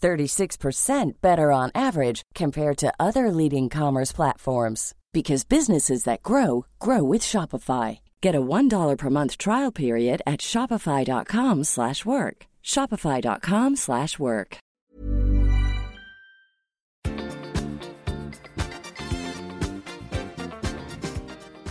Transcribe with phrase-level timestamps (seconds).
[0.00, 7.02] 36% better on average compared to other leading commerce platforms because businesses that grow grow
[7.02, 8.00] with Shopify.
[8.20, 12.46] Get a $1 per month trial period at shopify.com/work.
[12.62, 14.58] shopify.com/work.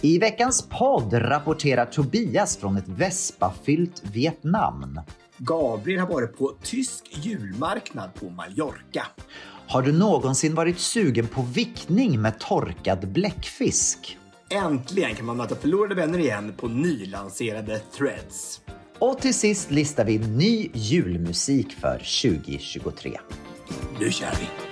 [0.02, 5.00] I veckans podd rapporterar Tobias från ett Vespa-fyllt Vietnam.
[5.40, 9.06] Gabriel har varit på tysk julmarknad på Mallorca.
[9.68, 14.18] Har du någonsin varit sugen på vickning med torkad bläckfisk?
[14.50, 18.62] Äntligen kan man möta förlorade vänner igen på nylanserade Threads.
[19.00, 23.20] Och till sist listar vi ny julmusik för 2023.
[24.00, 24.70] Nu kör vi!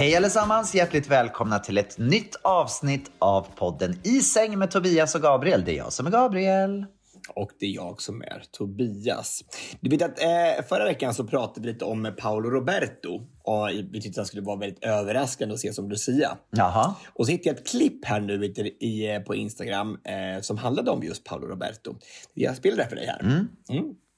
[0.00, 0.74] Hej allesammans!
[0.74, 5.64] Hjärtligt välkomna till ett nytt avsnitt av podden I säng med Tobias och Gabriel.
[5.64, 6.86] Det är jag som är Gabriel.
[7.34, 9.44] Och det är jag som är Tobias.
[9.80, 13.14] Du vet att eh, förra veckan så pratade vi lite om Paolo Roberto.
[13.44, 16.38] Och vi tyckte att han skulle vara väldigt överraskande att se som Lucia.
[16.50, 16.94] Jaha.
[17.14, 20.40] Och så hittade jag ett klipp här nu vet du, i, eh, på Instagram eh,
[20.40, 21.94] som handlade om just Paolo Roberto.
[22.34, 23.20] Jag spelar det för dig här.
[23.20, 23.48] Mm.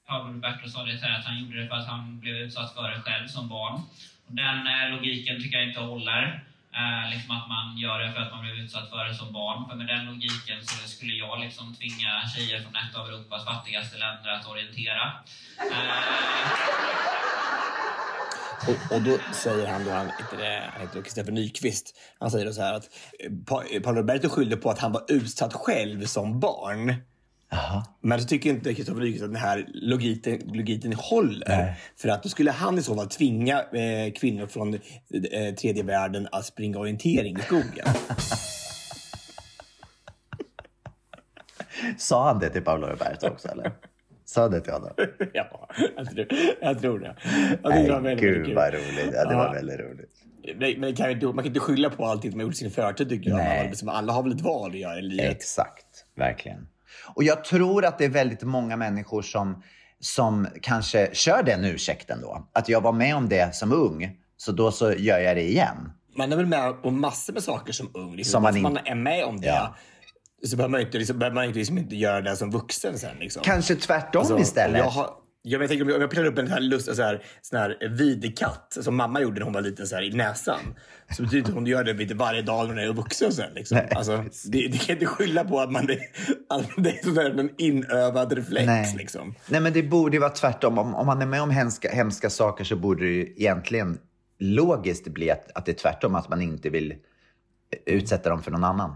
[0.07, 2.73] Paolo Roberto sa det så här att han gjorde det för att han blev utsatt
[2.73, 3.81] för det själv som barn.
[4.27, 6.43] Den eh, logiken tycker jag inte håller.
[6.79, 9.69] Eh, liksom att man gör det för att man blev utsatt för det som barn.
[9.69, 13.97] För med den logiken så skulle jag liksom tvinga tjejer från ett av Europas fattigaste
[13.97, 15.11] länder att orientera.
[15.59, 16.93] Eh.
[18.67, 22.61] Och, och då säger han, då, han heter, heter Kristoffer Nyqvist, han säger då så
[22.61, 26.95] här att eh, Paolo Roberto skyllde på att han var utsatt själv som barn.
[28.01, 31.75] Men så tycker inte Kristoffer Nyqvist att den här logiken, logiken håller.
[31.97, 34.79] För att då skulle han i så fall tvinga eh, kvinnor från eh,
[35.61, 37.85] tredje världen att springa orientering i skogen.
[41.97, 43.71] Sa han det till Paolo Roberto också eller?
[44.25, 44.91] Sa han det till honom?
[45.33, 46.27] ja, jag tror,
[46.61, 47.15] jag tror det.
[47.63, 48.55] Jag Nej, det var väldigt, väldigt gud kul.
[48.55, 49.09] vad roligt.
[49.13, 49.51] Ja, det var Ja.
[49.51, 50.09] väldigt roligt.
[50.59, 52.71] Men, men kan inte, man kan inte skylla på allting som man gjort i sin
[52.71, 53.37] förtid tycker jag.
[53.37, 53.67] Nej.
[53.67, 55.31] Liksom, alla har väl ett val att göra i livet.
[55.31, 56.67] Exakt, verkligen.
[57.07, 59.63] Och jag tror att det är väldigt många människor som,
[59.99, 62.47] som kanske kör den ursäkten då.
[62.53, 65.91] Att jag var med om det som ung, så då så gör jag det igen.
[66.17, 68.15] Man är väl med om massor med saker som ung.
[68.15, 68.31] Liksom.
[68.31, 69.47] Som man in- man är med om det.
[69.47, 69.75] Ja.
[70.45, 73.17] Så behöver man inte, liksom, behöver man inte, liksom inte göra det som vuxen sen.
[73.19, 73.43] Liksom.
[73.43, 74.77] Kanske tvärtom Alltså, istället.
[74.77, 75.09] Jag, har,
[75.45, 77.89] jag, jag tänker om jag, pillar upp en sån här, lust, så här, sån här
[77.89, 80.59] videkatt som mamma gjorde när hon var liten så här, i näsan.
[81.09, 83.53] Så betyder inte att hon gör det lite varje dag när hon är vuxen sen.
[83.53, 83.77] Liksom.
[83.77, 85.83] Nej, alltså, det, det kan inte skylla på att man
[86.49, 88.65] att det är sån där, en inövad reflex.
[88.65, 88.95] Nej.
[88.97, 89.35] Liksom.
[89.49, 90.77] Nej, men det borde ju vara tvärtom.
[90.77, 93.97] Om, om man är med om hemska, hemska saker så borde det ju egentligen
[94.39, 96.93] logiskt bli att, att det är tvärtom, att man inte vill
[97.85, 98.95] utsätta dem för någon annan.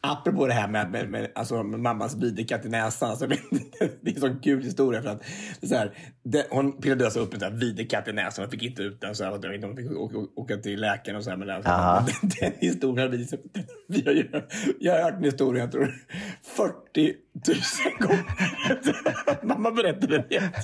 [0.00, 3.10] Apropå det här med, med, med, alltså, med mammas videkatt i näsan.
[3.10, 3.38] Alltså, det,
[4.00, 5.02] det är en sån kul historia.
[5.02, 5.22] För att,
[5.60, 5.92] det så här,
[6.22, 9.14] det, hon pillade alltså upp en videkatt i näsan och fick inte ut den.
[9.14, 11.36] Så här, om hon fick åka, åka till läkaren och så här.
[11.36, 11.70] Men alltså,
[12.20, 13.28] den, den historien har vi,
[13.88, 14.42] vi har ju,
[14.80, 15.94] Jag har hört den historien, jag tror
[16.42, 17.14] 40
[17.46, 17.56] 000
[17.98, 19.46] gånger.
[19.46, 20.58] Mamma berättade jämt.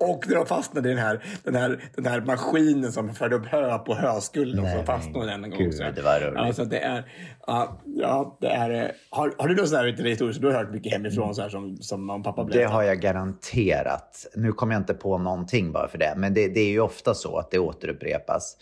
[0.00, 3.46] Och när de fastnade i den här, den, här, den här maskinen som förde upp
[3.46, 4.64] hö på höskullen.
[4.64, 5.58] Och så fastnade den en gång.
[5.58, 5.92] gud, så här.
[5.92, 6.34] det var roligt.
[6.36, 7.04] Ja, så att det är,
[7.46, 10.54] ja, ja, det är, eh, har, har du någon sån här historia som du har
[10.54, 12.72] hört mycket hemifrån så här, som, som mamma och pappa Det berättar?
[12.72, 14.26] har jag garanterat.
[14.34, 16.14] Nu kommer jag inte på någonting bara för det.
[16.16, 18.56] Men det, det är ju ofta så att det återupprepas.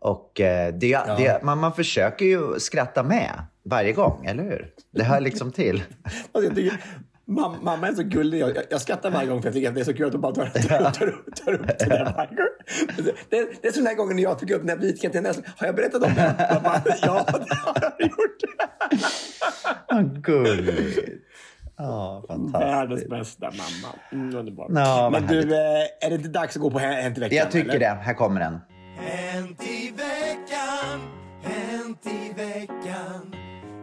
[0.00, 3.30] Och eh, det, det, man, man försöker ju skratta med
[3.64, 4.70] varje gång, eller hur?
[4.90, 5.82] Det hör liksom till.
[6.32, 6.80] Alltså, jag tycker,
[7.26, 8.38] mamma, mamma är så gullig.
[8.40, 10.20] Jag, jag skrattar varje gång för jag tycker att det är så kul att hon
[10.20, 10.90] bara tar, tar, tar,
[11.44, 12.46] tar upp det där varje gång.
[13.30, 15.44] Det, det är sån här gången när jag tog upp den här vitkatten i näsan.
[15.56, 16.48] Har jag berättat om det?
[16.54, 18.42] Mamma, ja, det har jag gjort.
[19.90, 21.24] Vad gulligt.
[21.76, 22.64] Ja, fantastiskt.
[22.64, 23.94] Världens bästa mamma.
[24.12, 24.68] Mm, underbart.
[25.12, 27.38] Men du, eh, är det inte dags att gå på Hänt i veckan?
[27.38, 27.78] Jag tycker eller?
[27.78, 28.00] det.
[28.02, 28.60] Här kommer den.
[28.98, 31.00] Hänt i veckan,
[31.42, 33.34] hänt i veckan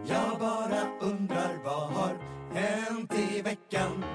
[0.07, 2.11] Jag bara undrar vad har
[2.53, 4.05] hänt i veckan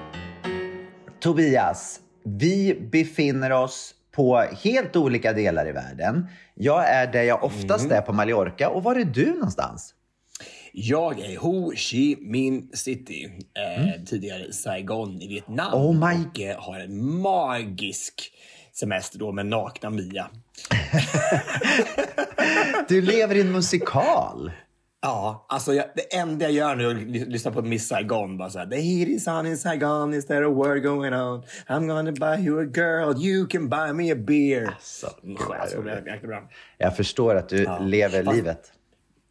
[1.19, 6.27] Tobias, vi befinner oss på helt olika delar i världen.
[6.55, 7.97] Jag är där jag oftast Mm.
[7.97, 8.69] är på Mallorca.
[8.69, 9.93] Och var är du någonstans?
[10.71, 13.25] Jag är Ho Chi Minh City,
[13.57, 15.73] eh, tidigare Saigon i Vietnam.
[15.73, 15.85] Mm.
[15.87, 18.31] Oh my- Och eh, har en magisk
[18.73, 20.27] semester då med nakna Mia.
[22.87, 24.51] Du lever i en musikal.
[25.01, 28.37] Ja, alltså jag, det enda jag gör nu är att ly- lyssna på Miss Saigon.
[28.37, 31.43] Bara så här, The heat is on in Saigon, is there a war going on?
[31.67, 34.65] I'm gonna buy you a girl, you can buy me a beer.
[34.67, 36.41] Alltså, Mm, alltså, är.
[36.77, 38.71] Jag förstår att du lever Fast- livet.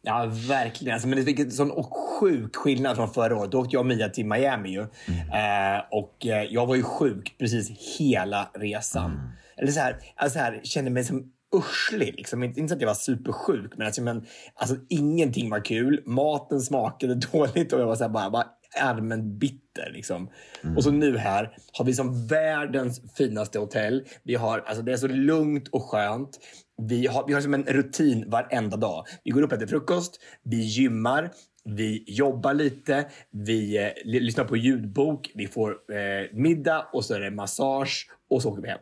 [0.01, 0.93] Ja, verkligen.
[0.93, 3.51] Alltså, men det fick en sån sjuk skillnad från förra året.
[3.51, 4.69] Då åkte jag och Mia till Miami.
[4.69, 4.81] Ju.
[4.81, 9.31] Eh, och eh, jag var ju sjuk precis hela resan.
[9.57, 12.13] Eller så här, alltså här, kände mig som urslig.
[12.17, 12.43] Liksom.
[12.43, 16.03] Inte, inte så att jag var supersjuk, men, alltså, men alltså, ingenting var kul.
[16.05, 18.47] Maten smakade dåligt och jag var så bara, bara
[18.79, 19.91] allmänt bitter.
[19.93, 20.29] Liksom.
[20.75, 24.05] Och så nu här har vi som världens finaste hotell.
[24.23, 26.39] Vi har, alltså, det är så lugnt och skönt.
[26.81, 29.05] Vi har, vi har som en rutin varenda dag.
[29.23, 31.31] Vi går upp och äter frukost, vi gymmar,
[31.67, 37.19] vi jobbar lite, vi eh, lyssnar på ljudbok, vi får eh, middag och så är
[37.19, 38.79] det massage och så åker vi hem.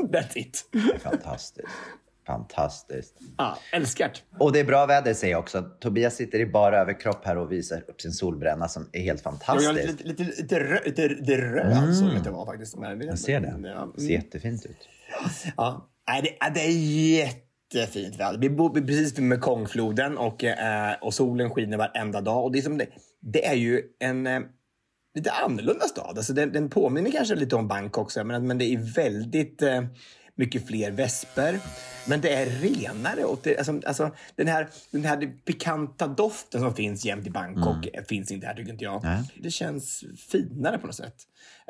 [0.12, 0.64] That's it.
[1.02, 1.68] Fantastiskt.
[2.26, 3.14] Fantastiskt.
[3.38, 4.44] Ja, älskar det.
[4.44, 5.62] Och det är bra väder säger jag också.
[5.80, 9.32] Tobias sitter i bara överkropp här och visar upp sin solbränna som är helt Jag
[9.32, 9.72] fantastisk.
[9.74, 12.76] lite, lite, lite, lite, rö, lite, lite röd såg det var faktiskt.
[12.76, 13.68] Men, Jag ser det.
[13.68, 14.88] Ja, Det ser jättefint ut.
[15.56, 15.90] Ja,
[16.22, 17.45] det, ja, det är
[17.80, 18.38] jättefint väder.
[18.38, 22.44] Vi bor precis vid Mekongfloden och, eh, och solen skiner varenda dag.
[22.44, 22.86] Och det, är som det,
[23.20, 24.40] det är ju en eh,
[25.14, 26.18] lite annorlunda stad.
[26.18, 29.82] Alltså den, den påminner kanske lite om Bangkok, men, men det är väldigt eh,
[30.36, 31.60] mycket fler vesper.
[32.08, 33.24] Men det är renare.
[33.24, 37.86] Och det, alltså, alltså, den, här, den här pikanta doften som finns jämt i Bangkok
[37.92, 39.04] eh, finns inte här, tycker inte jag.
[39.04, 39.22] Nej.
[39.40, 41.16] Det känns finare på något sätt.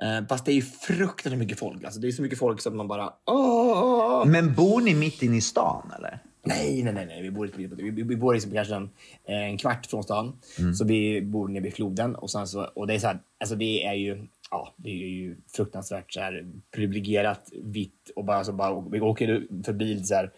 [0.02, 1.84] Eh, fast det är ju fruktansvärt mycket folk.
[1.84, 3.12] Alltså, det är så mycket folk som man bara...
[3.26, 4.26] Åh!
[4.26, 6.22] Men bor ni mitt inne i stan eller?
[6.46, 7.22] Nej, nej, nej, nej.
[7.22, 8.90] Vi bor, vi, vi, bor liksom kanske en,
[9.24, 10.38] en kvart från stan.
[10.58, 10.74] Mm.
[10.74, 12.14] Så vi bor nere vid floden.
[12.14, 15.08] Och, sen så, och det är så här, alltså det är ju, ja, det är
[15.08, 18.10] ju fruktansvärt så här, privilegierat vitt.
[18.16, 20.30] Och bara, så bara, vi åker förbi så här,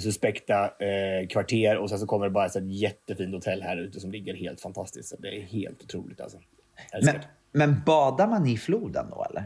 [0.00, 3.76] suspekta eh, kvarter och sen så kommer det bara ett så här jättefint hotell här
[3.76, 5.08] ute som ligger helt fantastiskt.
[5.08, 6.38] Så det är helt otroligt alltså.
[7.02, 7.14] Men,
[7.52, 9.44] men badar man i floden då eller?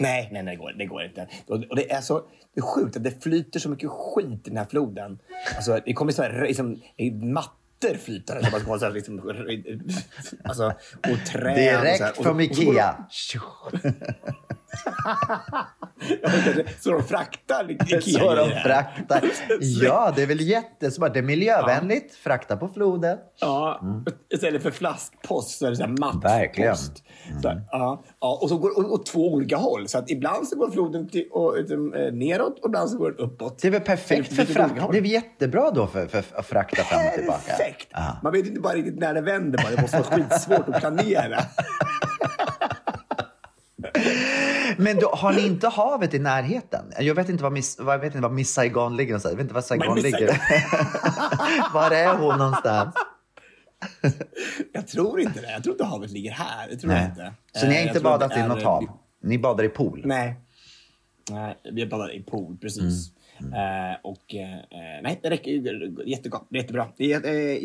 [0.00, 1.28] Nej, nej, nej, det går, det går inte.
[1.46, 2.22] Och, det är så
[2.54, 5.18] det är sjukt att det flyter så mycket skit i den här floden.
[5.56, 6.80] Alltså, det kommer så här, liksom,
[7.84, 8.44] i mattor flytande.
[8.44, 9.18] Så man ska så här, liksom,
[10.44, 10.72] alltså, och
[11.02, 11.16] träd.
[11.20, 11.54] och så här.
[11.54, 12.94] Direkt Och- från och Ikea.
[12.98, 13.38] Kanske
[16.80, 19.22] Så de fraktar Ikea Så de fraktar.
[19.60, 21.14] Ja, det är väl jättesmart.
[21.14, 22.14] Det är miljövänligt.
[22.14, 23.18] Frakta på floden.
[23.40, 23.80] Ja,
[24.34, 26.24] istället för flaskpost så är det så här mattpost.
[26.24, 26.76] Verkligen.
[26.76, 29.88] Så här, ja, ja, och så går och, och två olika håll.
[29.88, 33.18] Så att ibland så går floden till, och, eh, neråt och ibland så går den
[33.18, 33.58] uppåt.
[33.62, 34.74] Det är väl perfekt för frakt.
[34.74, 37.40] Det är väl jättebra då för, för att frakta fram och tillbaka.
[37.46, 37.88] Perfekt!
[37.90, 38.16] Ja.
[38.22, 39.62] Man vet inte bara riktigt när det vänder.
[39.62, 39.76] Bara.
[39.76, 41.38] Det måste vara skitsvårt att planera.
[44.80, 46.84] Men då, har ni inte havet i närheten?
[47.00, 49.32] Jag vet inte var Miss, jag vet inte var Miss Saigon ligger någonstans.
[49.32, 50.28] Jag vet inte var Saigon Miss ligger.
[51.74, 52.94] Var är hon någonstans?
[54.72, 55.50] Jag tror inte det.
[55.50, 56.68] Jag tror inte havet ligger här.
[56.68, 57.10] Det tror jag Nej.
[57.10, 57.34] inte.
[57.52, 58.84] Så ni har Eh, inte jag badat i något hav?
[59.22, 60.02] Ni badar i pool?
[60.04, 60.34] Nej.
[61.30, 63.12] Nej, vi badar i pool, precis.
[63.40, 63.52] Mm.
[63.52, 65.50] Eh, och eh, nej, det räcker.
[66.08, 66.46] Jättegott.
[66.50, 66.88] Jättebra.
[66.98, 67.06] Eh,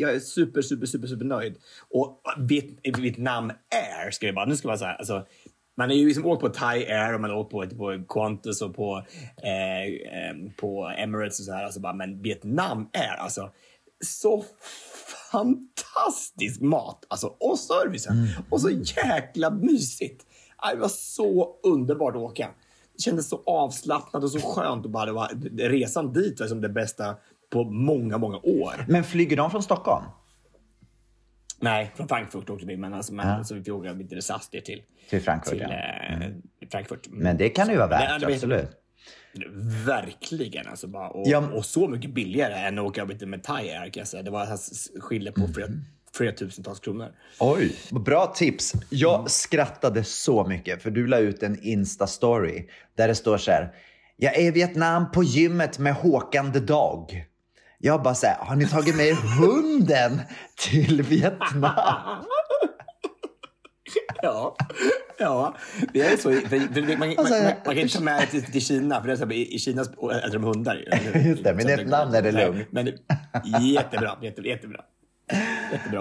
[0.00, 1.56] jag är super, super, super, super nöjd.
[1.90, 4.44] Och Viet, Vietnam Air ska vi bara...
[4.46, 5.26] Nu ska man säga, alltså,
[5.76, 8.62] man är ju liksom åkt på Thai Air och man har åkt på, på Qantas
[8.62, 9.06] och på,
[9.42, 11.64] eh, eh, på Emirates och så här.
[11.64, 13.50] Alltså bara, men Vietnam Air, alltså
[14.04, 14.44] så
[15.32, 18.28] fantastisk mat alltså, och servicen.
[18.50, 20.26] Och så jäkla mysigt.
[20.72, 22.48] Det var så underbart att åka.
[22.96, 24.84] Det kändes så avslappnat och så skönt.
[24.84, 25.30] Och bara, det var,
[25.68, 27.16] resan dit var som det bästa
[27.50, 28.84] på många, många år.
[28.88, 30.04] Men flyger de från Stockholm?
[31.60, 33.44] Nej, från Frankfurt åkte vi, men, alltså, men Ja.
[33.44, 35.72] så vi åka lite SAS ner till, Till Frankfurt, till ja.
[35.72, 36.22] Mm.
[36.22, 37.06] eh, Frankfurt.
[37.10, 38.70] Men det kan ju vara Det- värt, det- absolut.
[39.86, 40.66] Verkligen.
[40.68, 41.38] Alltså bara, och, Ja.
[41.54, 44.22] och så mycket billigare än att åka med Thai Air.
[44.22, 45.68] Det var alltså skillnad på flera,
[46.14, 47.08] flera tusentals kronor.
[47.40, 48.72] Oj, bra tips.
[48.90, 53.72] Jag skrattade så mycket för du la ut en Insta-story där det står så här.
[54.16, 57.24] Jag är i Vietnam på gymmet med Håkan the Dog.
[57.78, 60.20] Jag bara så här, har ni tagit med er hunden
[60.56, 62.24] till Vietnam?
[64.22, 64.56] Ja,
[65.18, 65.56] ja.
[65.92, 66.32] Det är så.
[66.32, 69.06] För, man, Alltså, man, man, man kan inte ta med det till, till Kina, för
[69.06, 70.84] det är så, i, i Kina äter de hundar.
[71.26, 72.68] Just det, men i namn är det lugnt.
[72.70, 72.86] Men,
[73.60, 74.50] jättebra, jättebra.
[74.50, 74.80] jättebra.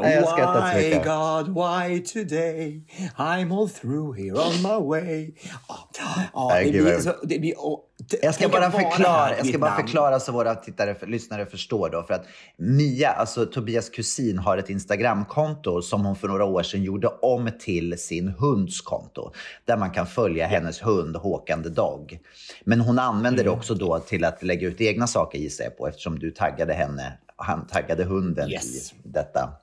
[0.02, 1.06] Nej, jag skrattar så why mycket.
[1.06, 2.82] God, why today?
[3.18, 5.32] I'm all through here on my way.
[5.68, 5.90] Ja,
[6.34, 7.14] ja, Nej, det gud, blir vad- så...
[7.24, 7.80] Det blir, och,
[8.12, 12.04] t- Jag ska bara förklara, jag ska bara förklara så våra tittare, lyssnare förstår då.
[12.04, 12.26] För att
[12.58, 17.50] Mia, alltså Tobias kusin, har ett Instagramkonto som hon för några år sedan gjorde om
[17.60, 19.32] till sin hunds konto.
[19.66, 22.20] Där man kan följa hennes hund Håkan the Dog.
[22.66, 23.54] Men hon använder Mm.
[23.54, 26.74] det också då till att lägga ut egna saker gissar jag på eftersom du taggade
[26.74, 28.94] henne, han taggade hunden Yes.
[28.94, 29.54] i detta.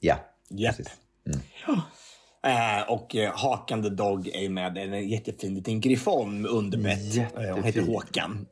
[0.00, 0.76] Ja, Japp.
[0.76, 0.92] precis.
[2.46, 4.78] Eh, och eh, Hakan the Dog är med.
[4.78, 7.16] En jättefin liten griffon med underbett.
[7.16, 7.80] Eh, Hon heter.
[7.80, 8.46] Håkan.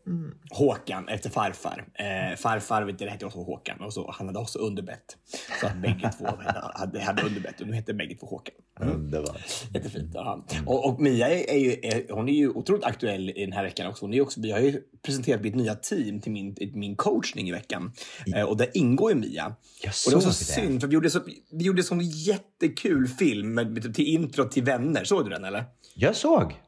[0.51, 1.85] Håkan efter farfar.
[1.95, 5.17] Eh, farfar vet du, hette också Håkan och så, han hade också underbett.
[5.61, 6.27] Så att bägge två
[6.75, 8.55] hade, hade underbett och nu heter bägge två Håkan.
[8.81, 9.41] Underbart.
[9.75, 10.11] Jättefint.
[10.15, 10.45] Ja.
[10.67, 13.63] Och, och Mia är, är, ju, är, hon är ju otroligt aktuell i den här
[13.65, 14.05] veckan också.
[14.05, 14.41] Hon är också.
[14.41, 17.93] Vi har ju presenterat mitt nya team till min, min coachning i veckan.
[18.37, 19.55] Eh, och där ingår ju Mia.
[19.83, 23.09] Jag och det var så synd, för vi gjorde, så, vi gjorde en sån jättekul
[23.09, 25.05] film med, till intro till Vänner.
[25.05, 25.65] Såg du den eller?
[25.95, 26.61] Jag såg.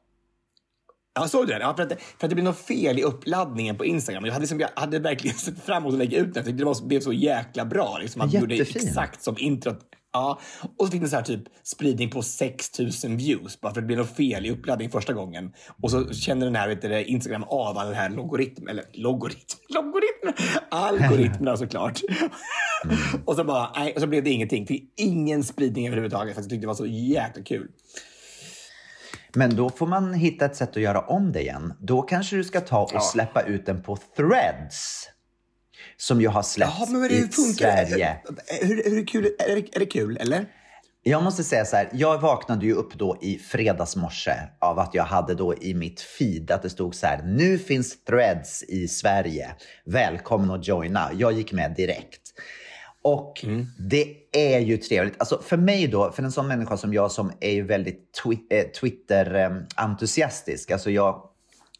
[1.15, 1.61] Ja, såg du den?
[1.61, 4.25] Ja, för, att, för att det blev något fel i uppladdningen på Instagram.
[4.25, 6.33] Jag hade, liksom, jag hade verkligen sett fram emot att lägga ut den.
[6.35, 7.99] Jag tyckte det var, blev så jäkla bra.
[8.01, 8.89] Liksom, att vi gjorde Jättefin.
[8.89, 9.79] exakt som introt.
[10.19, 10.39] Ja,
[10.79, 13.87] och så fick den så här typ spridning på 6000 views bara för att det
[13.87, 15.53] blev något fel i uppladdning första gången.
[15.83, 19.59] Och så känner den här vet du, Instagram av all den här logaritm, eller logaritm,
[19.69, 22.01] logaritm, algoritmerna såklart.
[23.25, 24.67] och så bara, nej, och så blev det ingenting.
[24.67, 27.69] Fick ingen spridning överhuvudtaget för jag tyckte det var så jäkla kul.
[29.35, 31.73] Men då får man hitta ett sätt att göra om det igen.
[31.81, 33.01] Då kanske du ska ta och Ja.
[33.01, 35.09] släppa ut den på threads.
[35.97, 37.29] Som ju har släppts Ja, men vad i.
[37.29, 38.17] Sverige.
[38.63, 40.47] Hur, hur kul, är, det, är det kul, eller?
[41.03, 44.95] Jag måste säga så här, jag vaknade ju upp då i fredags morse av att
[44.95, 48.89] jag hade då i mitt feed att det stod så här, nu finns threads i
[48.89, 49.49] Sverige.
[49.85, 51.11] Välkommen att joina.
[51.15, 52.21] Jag gick med direkt.
[53.03, 53.45] Och
[53.79, 55.15] det är ju trevligt.
[55.19, 58.47] Alltså för mig då, för en sån människa som jag som är ju väldigt twi-
[58.51, 60.71] eh, Twitter-entusiastisk.
[60.71, 61.23] Alltså jag,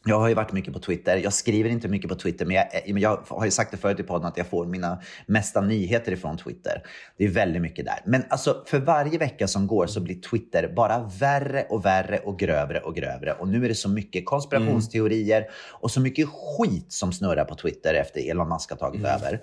[0.05, 1.17] jag har ju varit mycket på Twitter.
[1.17, 3.77] Jag skriver inte mycket på Twitter, men jag, eh, men jag har ju sagt det
[3.77, 6.83] förut i podden att jag får mina mesta nyheter ifrån Twitter.
[7.17, 7.99] Det är väldigt mycket där.
[8.05, 12.39] Men alltså för varje vecka som går så blir Twitter bara värre och värre och
[12.39, 13.33] grövre och grövre.
[13.33, 17.93] Och nu är det så mycket konspirationsteorier och så mycket skit som snurrar på Twitter
[17.93, 19.41] efter Elon Musk har tagit över.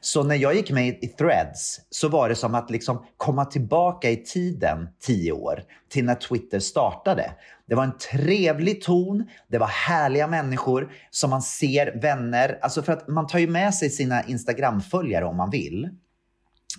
[0.00, 4.10] Så när jag gick med i Threads så var det som att liksom komma tillbaka
[4.10, 7.32] i tiden tio år till när Twitter startade.
[7.68, 12.58] Det var en trevlig ton, det var härliga människor som man ser, vänner.
[12.62, 15.88] Alltså för att man tar ju med sig sina Instagram-följare om man vill.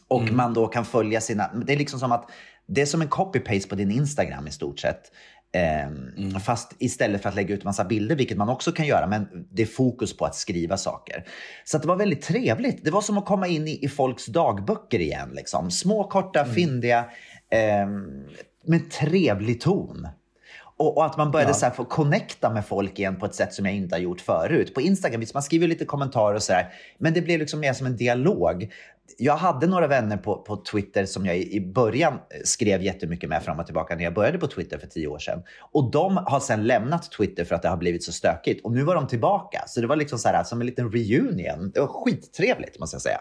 [0.08, 1.52] Och man då kan följa sina...
[1.66, 2.30] Det är liksom som att
[2.68, 5.12] det är som en copy-paste på din Instagram i stort sett.
[5.54, 9.28] Ehm, Fast istället för att lägga ut massa bilder, vilket man också kan göra, men
[9.52, 11.26] det är fokus på att skriva saker.
[11.66, 12.86] Så det var väldigt trevligt.
[12.86, 15.30] Det var som att komma in i, i folks dagböcker igen.
[15.34, 15.72] Liksom.
[15.72, 17.06] Små, korta, fyndiga,
[17.52, 18.26] ehm,
[18.66, 20.08] med trevlig ton.
[20.78, 23.54] Och, och att man började så här få connecta med folk igen på ett sätt
[23.54, 24.74] som jag inte har gjort förut.
[24.74, 27.88] På Instagram, visst man skriver lite kommentarer och sådär, men det blev liksom mer som
[27.88, 28.72] en dialog.
[29.18, 33.30] Jag hade några vänner på, på Twitter som jag i, i början eh, skrev jättemycket
[33.30, 35.44] med fram och tillbaka när jag började på Twitter för tio år sedan.
[35.60, 38.66] Och de har sedan lämnat Twitter för att det har blivit så stökigt.
[38.66, 39.64] Och nu var de tillbaka.
[39.68, 41.72] Så det var liksom så här, som en liten reunion.
[41.74, 43.20] Det var skittrevligt måste jag säga.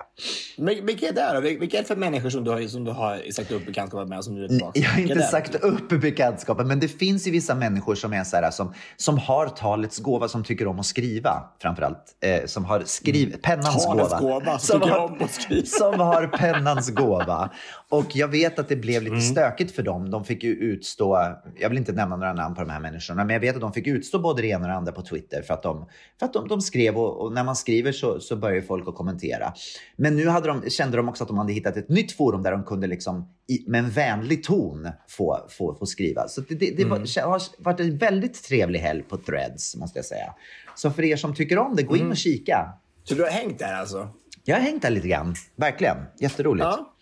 [0.58, 1.40] Men Vilka är det då?
[1.40, 4.24] Vilka är det för människor som du har, som du har sagt upp bekantskap med?
[4.24, 4.80] Som du är tillbaka?
[4.80, 8.36] Jag har inte sagt upp bekantskapen, men det finns ju vissa människor som är så
[8.36, 12.16] här, som, som har talets gåva, som tycker om att skriva framförallt.
[12.20, 14.20] Eh, som har skriv, pennans Talets gåva.
[14.20, 15.66] gåva, som tycker om att skriva.
[15.78, 17.50] Som har pennans gåva.
[17.88, 20.10] Och jag vet att det blev lite stökigt för dem.
[20.10, 21.18] De fick ju utstå,
[21.56, 23.72] jag vill inte nämna några namn på de här människorna, men jag vet att de
[23.72, 25.86] fick utstå både det ena och det andra på Twitter för att de,
[26.18, 28.88] för att de, de skrev och, och när man skriver så, så börjar ju folk
[28.88, 29.52] att kommentera.
[29.96, 32.52] Men nu hade de, kände de också att de hade hittat ett nytt forum där
[32.52, 36.28] de kunde liksom i, med en vänlig ton få, få, få skriva.
[36.28, 40.06] Så det, det, det var, har varit en väldigt trevlig helg på Threads måste jag
[40.06, 40.34] säga.
[40.74, 42.72] Så för er som tycker om det, gå in och kika.
[43.04, 44.08] Så du har hängt där alltså?
[44.48, 45.96] Jag har hängt där lite grann, verkligen.
[46.20, 46.64] Jätteroligt.
[46.64, 46.92] Ja.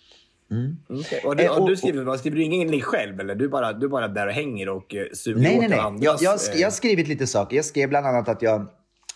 [1.25, 3.35] Och, du, Eh, och och- du skriver, vad skriver du ingenting själv eller?
[3.35, 5.79] Du bara, du bara där och hänger och eh, suger Nej, åt nej, nej.
[5.79, 7.57] andras, Jag, jag, sk- eh, jag har skrivit lite saker.
[7.57, 8.67] Jag skrev bland annat att jag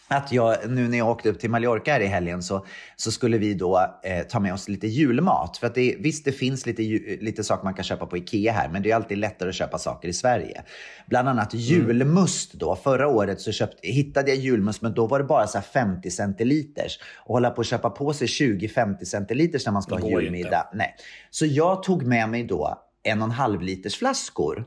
[0.08, 3.38] att jag, nu när jag åkte upp till Mallorca här i helgen så, så skulle
[3.38, 5.56] vi då eh, ta med oss lite julmat.
[5.56, 6.82] För att det, visst, det finns lite,
[7.24, 9.78] lite saker man kan köpa på Ikea här, men det är alltid lättare att köpa
[9.78, 10.62] saker i Sverige.
[11.06, 11.64] Bland annat Mm.
[11.64, 12.76] julmust då.
[12.76, 16.10] Förra året så köpt, hittade jag julmust, men då var det bara så här 50
[16.10, 16.98] centiliters.
[17.16, 20.68] Och hålla på att köpa på sig 20-50 centiliters när man ska ha julmiddag.
[20.74, 20.94] Nej.
[21.30, 24.64] Så jag tog med mig då en och en halv liters flaskor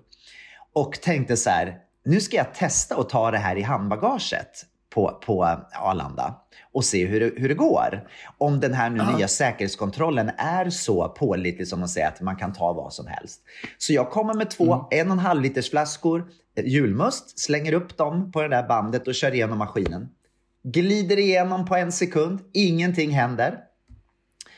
[0.74, 5.20] och tänkte så här, nu ska jag testa att ta det här i handbagaget på,
[5.26, 5.44] på
[5.74, 6.36] Arlanda
[6.74, 8.08] och se hur, hur det går.
[8.38, 12.54] Om den här nu nya säkerhetskontrollen är så pålitlig som de säger att man kan
[12.54, 13.42] ta vad som helst.
[13.78, 17.98] Så jag kommer med två en och en halv liters flaskor eh, julmust, slänger upp
[17.98, 20.10] dem på det där bandet och kör igenom maskinen.
[20.64, 23.58] Glider igenom på en sekund, ingenting händer.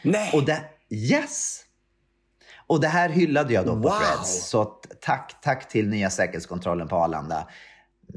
[0.01, 0.31] Nej!
[0.33, 1.59] Och det, yes!
[2.67, 3.91] Och det här hyllade jag då på Wow.
[3.91, 4.49] Threads.
[4.49, 4.65] Så
[5.01, 7.47] tack, tack till nya säkerhetskontrollen på Arlanda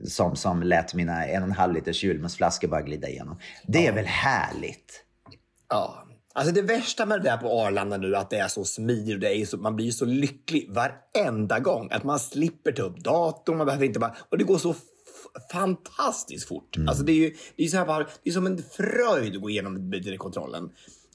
[0.05, 3.38] som, som lät mina en och en halv liters julmustflaskor bara glida igenom.
[3.67, 5.03] Det är väl härligt?
[5.69, 6.03] Ja.
[6.33, 9.21] Alltså det värsta med det där på Arlanda nu att det är så smidigt.
[9.21, 11.88] Det är så, man blir så lycklig varenda gång.
[11.93, 13.57] Att man slipper ta upp datorn.
[13.57, 14.75] Man behöver inte bara, och det går så
[15.53, 16.76] fantastiskt fort.
[16.88, 19.50] Alltså det är ju det är så här det är som en fröjd att gå
[19.50, 20.71] igenom kontrollen.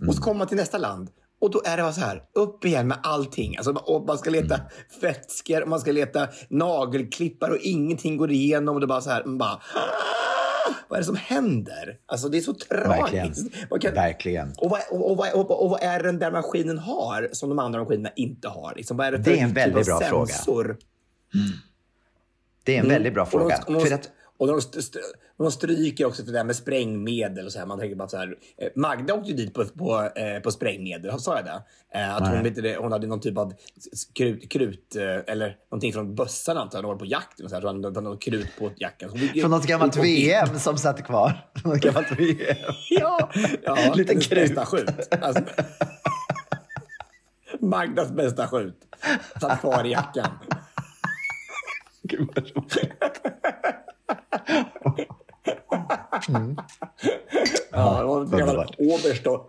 [0.08, 1.10] Och så kommer man till nästa land.
[1.41, 3.57] Och då är det bara så här, upp igen med allting.
[3.57, 4.60] Alltså, man ska leta
[5.01, 8.75] vätskor, man ska leta nagelklippar och ingenting går igenom.
[8.75, 11.98] Och det bara så här, man bara, "Ah, vad är det som händer?
[12.05, 13.53] Alltså det är så tragiskt.
[13.81, 14.53] Kan- Verkligen.
[14.57, 17.79] och vad, och, vad, och, och vad är den där maskinen har som de andra
[17.79, 18.74] maskinerna inte har?
[18.75, 20.25] Liksom, vad är det, Det är en väldigt typ av bra fråga.
[20.33, 20.77] sensor?
[22.63, 23.31] Det är en väldigt bra Mm.
[23.31, 23.79] Fråga.
[23.86, 24.10] För att,
[24.41, 25.00] och de, st-
[25.38, 27.45] de stryker också för det där med sprängmedel.
[27.45, 27.65] Och så här.
[27.65, 28.36] Man tänker bara så här.
[28.57, 31.19] eh, Magda åkte ju dit på, på, eh, på sprängmedel.
[31.19, 31.63] Sa jag det?
[32.00, 33.53] Eh, att hon, inte, hon hade någon typ av
[34.13, 34.95] krut, krut
[35.27, 36.83] eller någonting från bössan antar jag.
[36.83, 37.39] Hon var på jakt.
[37.39, 39.10] Och så här, så hade hon något krut på jackan.
[39.10, 41.50] Hon från något gammalt hon- VM som satt kvar.
[41.63, 42.55] Något gammalt VM.
[42.89, 43.29] Ja,
[43.63, 44.29] ja hennes krut.
[44.29, 44.89] bästa skjut.
[45.21, 45.43] Alltså,
[47.60, 48.77] Magdas bästa skjut.
[49.41, 50.27] Satt kvar i jackan.
[52.03, 52.93] Gud vad roligt.
[57.72, 58.75] Ja, det var en gammal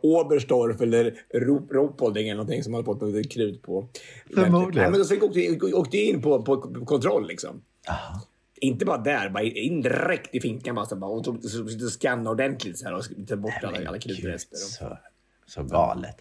[0.02, 3.88] Oberstorff eller Ro- Ropolding eller någonting som hade fått något krut på.
[4.34, 4.90] Förmodligen.
[4.90, 7.62] Nej, men så åkte, åkte in på, på, kontroll liksom.
[8.60, 11.26] Inte bara där, bara in direkt i finkan bara, så bara och
[11.90, 14.56] scanna ordentligt så här och ta bort alla, alla krutrester.
[14.56, 14.98] Så,
[15.46, 16.16] så galet.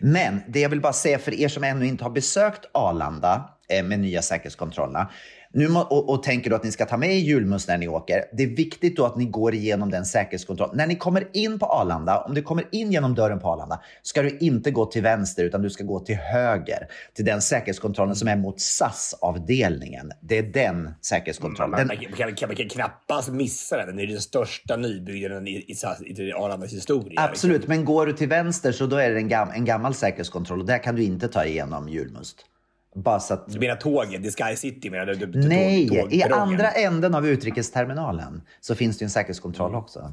[0.00, 3.84] Men det jag vill bara säga för er som ännu inte har besökt Arlanda eh,
[3.84, 5.10] med nya säkerhetskontrollerna
[5.52, 8.24] nu och, och tänker då att ni ska ta med er julmust när ni åker.
[8.32, 10.76] Det är viktigt då att ni går igenom den säkerhetskontrollen.
[10.76, 14.22] När ni kommer in på Arlanda, om du kommer in genom dörren på Arlanda, ska
[14.22, 16.88] du inte gå till vänster utan du ska gå till höger.
[17.14, 20.12] Till den säkerhetskontrollen som är mot SAS-avdelningen.
[20.20, 21.70] Det är den säkerhetskontrollen.
[21.70, 23.86] Man, man, kan, man, kan, man kan knappast missa den.
[23.86, 27.20] Den är den största nybyggnaden i, i, SAS- i Arlandas historia.
[27.20, 30.60] Absolut, men går du till vänster så då är det en, gam, en gammal säkerhetskontroll
[30.60, 32.46] och där kan du inte ta igenom julmust.
[32.94, 33.52] Bara så att...
[33.52, 34.26] Du menar tåget?
[34.26, 35.26] Är Sky City menar du?
[35.26, 40.12] du- Nej, tåg- i andra änden av utrikesterminalen så finns det en säkerhetskontroll också.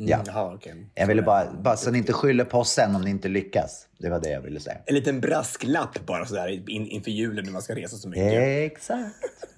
[0.00, 0.18] Ja.
[0.28, 0.90] Mm, okej.
[0.94, 3.86] Jag ville bara, bara så ni inte skyller på oss sen om ni inte lyckas.
[3.98, 4.76] Det var det jag ville säga.
[4.86, 8.32] En liten brasklapp bara sådär in, inför julen när man ska resa så mycket.
[8.72, 9.14] Exakt.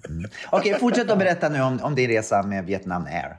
[0.09, 0.29] Mm.
[0.51, 3.37] Okej, fortsätt att berätta nu om, om din resa med Vietnam Air.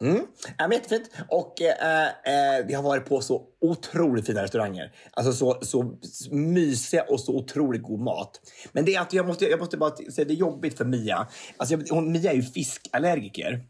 [0.00, 0.26] Mm.
[0.58, 1.10] Ja, jättefint.
[1.28, 4.92] Och eh, eh, vi har varit på så otroligt fina restauranger.
[5.12, 5.96] Alltså så, så
[6.30, 8.40] mysiga och så otroligt god mat.
[8.72, 11.26] Men det är att jag måste, jag måste bara säga det är jobbigt för Mia.
[11.56, 13.60] Alltså, jag, hon, Mia är ju fiskallergiker.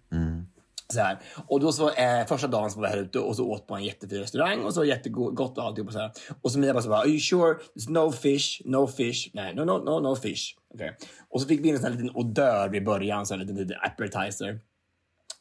[0.92, 1.18] Så här.
[1.46, 3.74] Och då så, eh, första dagen så var vi här ute och så åt på
[3.74, 5.88] en jättefin restaurang och så jättegott och alltihop.
[5.88, 6.12] Och så, här.
[6.42, 7.54] och så Mia bara så bara, are you sure?
[7.74, 9.30] There's no fish, no fish.
[9.34, 10.56] Nej, no, no, no, no fish.
[10.74, 10.96] Okej.
[11.30, 13.62] Och så fick vi en sån här liten odör i början, så här, en liten,
[13.62, 14.60] liten appetizer.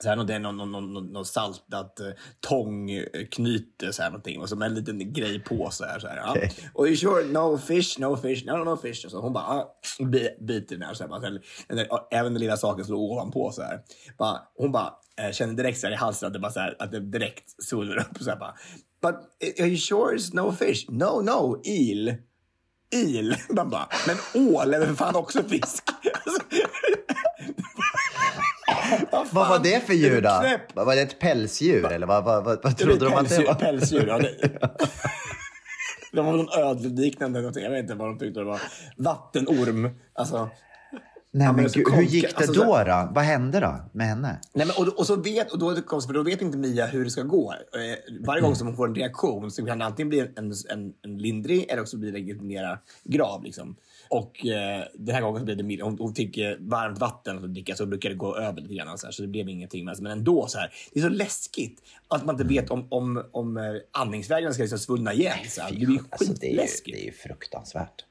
[0.04, 2.08] Så här, det är någon, någon, någon, någon, saltat eh,
[2.40, 4.42] tångknyte, så här någonting.
[4.42, 6.00] Och så med en liten grej på så här.
[6.00, 6.36] Så här ja.
[6.74, 7.26] Och you sure?
[7.26, 9.06] No fish, no fish, no, no, fish.
[9.06, 10.94] Och så hon bara, ah, bi- biter den här.
[10.94, 11.42] Så här bara, så här,
[12.12, 13.80] även den lilla saken står ovanpå så här.
[14.18, 16.76] Bara, hon bara eh, känner direkt så här i halsen att det, bara så här,
[16.80, 18.18] att det direkt svullnar upp.
[18.20, 18.56] Så här, bara,
[19.02, 20.86] But eh, are you sure it's no fish?
[20.90, 22.16] No, no, eel.
[22.94, 23.36] Il.
[23.50, 25.84] Man bara, men ål är väl fan också fisk?
[29.12, 30.84] Vad Vad var det för djur då?
[30.84, 33.54] Var det ett pälsdjur eller vad, vad, vad, vad trodde de att det var?
[33.54, 34.08] pälsdjur.
[34.08, 34.36] Ja, det,
[36.12, 37.64] det var någon ödleliknande någonting.
[37.64, 38.62] Jag vet inte vad de tyckte det var.
[38.98, 39.90] Vattenorm.
[40.14, 40.50] Alltså,
[41.36, 43.10] Nej men gud, hur gick det alltså, då, då?
[43.16, 44.40] Vad hände då med henne?
[44.54, 47.10] Nej, men, och, och, så vet, och då, för då vet inte Mia hur det
[47.12, 47.54] ska gå.
[47.54, 50.94] Eh, varje gång som hon får en reaktion så kan det antingen bli en, en,
[51.02, 53.44] en lindrig eller också blir det lite mera grav.
[53.44, 53.76] Liksom.
[54.10, 55.82] Och eh, den här gången blev det mild.
[55.82, 58.98] Hon, hon fick eh, varmt vatten att dricka så brukar det gå över lite grann.
[58.98, 59.86] Så, här, så det blev ingenting.
[59.86, 60.74] Men, men ändå så här.
[60.94, 64.80] Det är så läskigt att man inte vet om, om, om eh, andningsvägarna ska liksom
[64.80, 65.38] svullna igen.
[65.50, 65.72] Så här.
[65.72, 68.06] Det blir Alltså, det, är ju, det är ju fruktansvärt.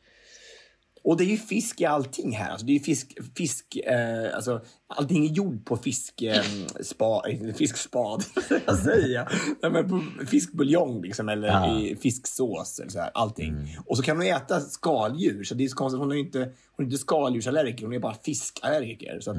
[1.04, 2.50] Och det är ju fisk i allting här.
[2.50, 6.42] Alltså, det är fisk, fisk eh, alltså, allting är gjort på fisk, eh,
[6.80, 8.24] spa, eh, fiskspad,
[8.66, 9.28] vad säger jag?
[9.62, 11.78] Nej, men på fiskbuljong liksom, eller Ja.
[11.80, 12.78] i fisksås.
[12.80, 13.76] Eller så här, allting.
[13.86, 15.44] Och så kan hon äta skaldjur.
[15.44, 16.38] Så det är så konstigt, hon är inte,
[16.76, 19.20] hon är inte skaldjursallergiker, hon är bara fiskallergiker.
[19.20, 19.36] Så att,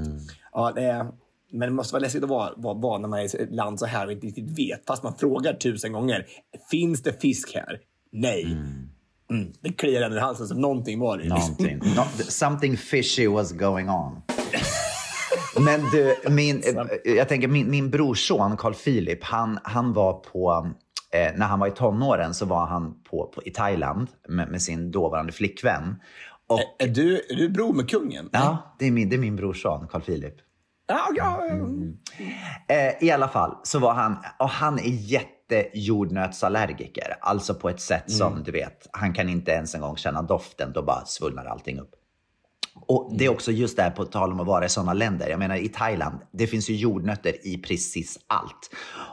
[0.51, 1.11] ja, det
[1.51, 3.79] men det måste vara läskigt att vara, vara, vara när man är i ett land
[3.79, 4.85] så här och inte riktigt vet.
[4.87, 6.25] Fast man frågar tusen gånger.
[6.71, 7.79] Finns det fisk här?
[8.11, 8.43] Nej.
[8.43, 8.89] Mm.
[9.61, 11.27] Det kliar ändå i halsen som någonting var det.
[11.27, 11.79] Någonting.
[11.95, 14.21] No, something fishy was going on.
[15.59, 16.63] Men du, min,
[17.03, 20.71] jag tänker min, min brorson Carl Philip, han, han var på,
[21.13, 24.61] eh, när han var i tonåren så var han på, på, i Thailand med, med
[24.61, 25.95] sin dåvarande flickvän.
[26.47, 28.29] Och, Är du, är du bror med kungen?
[28.31, 30.35] ja, det är min, det är min brorson Carl Philip.
[30.87, 31.55] Ja, ja, ja.
[32.75, 35.11] Eh, I alla fall så var han, och han är
[35.49, 37.17] jättejordnötsallergiker.
[37.21, 40.71] Alltså på ett sätt som du vet, han kan inte ens en gång känna doften,
[40.73, 41.91] då bara svullnar allting upp.
[42.87, 45.29] Och Det är också just det här på tal om att vara i sådana länder.
[45.29, 48.69] Jag menar i Thailand, det finns ju jordnötter i precis allt.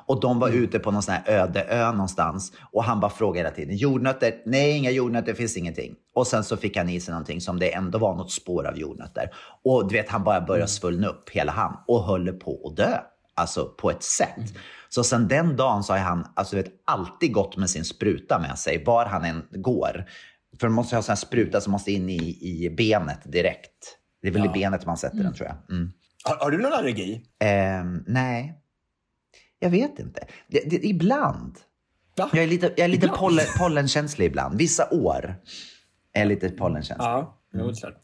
[0.07, 3.38] Och de var ute på någon sån här öde ö någonstans och han bara frågade
[3.38, 3.77] hela tiden.
[3.77, 4.42] Jordnötter?
[4.47, 5.95] Nej, inga jordnötter, finns ingenting.
[6.14, 8.79] Och sen så fick han i sig någonting som det ändå var något spår av
[8.79, 9.31] jordnötter.
[9.64, 12.99] Och du vet, han bara började svullna upp hela han och höll på att dö.
[13.35, 14.55] Alltså på ett sätt.
[14.88, 18.59] Så sen den dagen så har han alltså, vet, alltid gått med sin spruta med
[18.59, 20.05] sig var han än går.
[20.61, 23.99] För man måste ha en sån här spruta som måste in i, i benet direkt.
[24.23, 25.77] Det är väl i benet man sätter den tror jag.
[25.77, 25.92] Mm.
[26.25, 27.23] Har, har du någon allergi?
[27.38, 28.62] Ehm, nej,
[29.59, 30.27] jag vet inte.
[30.49, 31.59] Det, det, ibland.
[32.16, 32.31] Va?
[32.33, 33.18] Jag är lite, jag är lite Ibland?
[33.21, 34.59] pollen, pollenkänslig ibland.
[34.59, 35.35] Vissa år
[36.12, 37.07] är jag lite pollenkänslig.
[37.07, 37.95] Ja, jo, klart.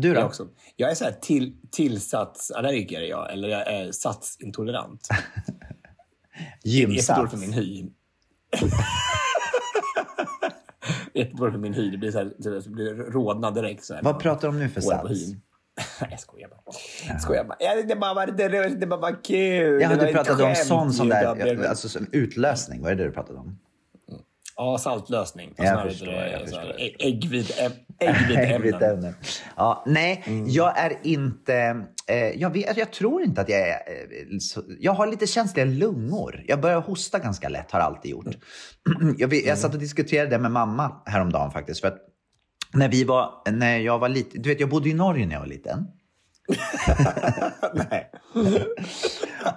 [0.00, 0.20] Du då?
[0.20, 0.48] Jag också.
[0.76, 5.08] Jag är så här till, tillsatsallergiker, jag, eller jag är satsintolerant.
[6.64, 7.66] Jättedåligt för min Gymsats?
[7.66, 7.90] hy.
[11.20, 11.90] Jättedåligt för min hy.
[11.90, 13.84] Det blir, så här, det blir rodnad direkt.
[13.84, 14.02] Så här.
[14.02, 15.10] Vad pratar du om nu för sats?
[16.00, 16.60] Nej, jag skojar bara.
[17.08, 17.56] Jag skojar bara.
[17.60, 19.82] Ja, det bara var det, det bara var kul.
[19.82, 22.82] Ja, Det var du pratade om sån som ju, där, alltså utlösning.
[22.82, 23.58] Vad är det du pratade om?
[24.60, 25.54] Ja, saltlösning.
[25.56, 26.60] Jag här, förstår, jag förstår.
[26.60, 28.54] ä- Äggviteäm- Äggviteämnen.
[28.54, 29.14] Äggviteämnen.
[29.56, 30.44] Ja, nej, Mm.
[30.48, 31.54] jag är inte...
[32.08, 33.72] Eh, jag, vet, jag tror inte att jag är...
[33.72, 36.44] Eh, så, jag har lite känsliga lungor.
[36.48, 38.26] Jag börjar hosta ganska lätt, har alltid gjort.
[39.18, 41.80] jag, jag satt och diskuterade det med mamma häromdagen faktiskt.
[41.80, 41.98] För att
[42.74, 44.42] när, vi var, när jag var liten...
[44.42, 45.86] Du vet, jag bodde i Norge när jag var liten.
[47.74, 48.10] Nej.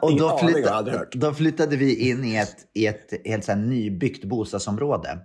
[0.01, 4.23] Och då, flytta, då flyttade vi in i ett, i ett helt så här nybyggt
[4.23, 5.19] bostadsområde.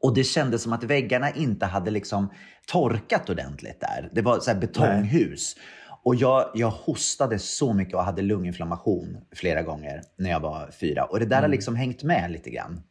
[0.00, 2.32] Och det kändes som att väggarna inte hade liksom
[2.66, 4.10] torkat ordentligt där.
[4.12, 5.56] Det var så här betonghus.
[6.04, 11.04] Och jag, jag hostade så mycket och hade lunginflammation flera gånger när jag var fyra.
[11.04, 12.82] Och det där har liksom hängt med lite grann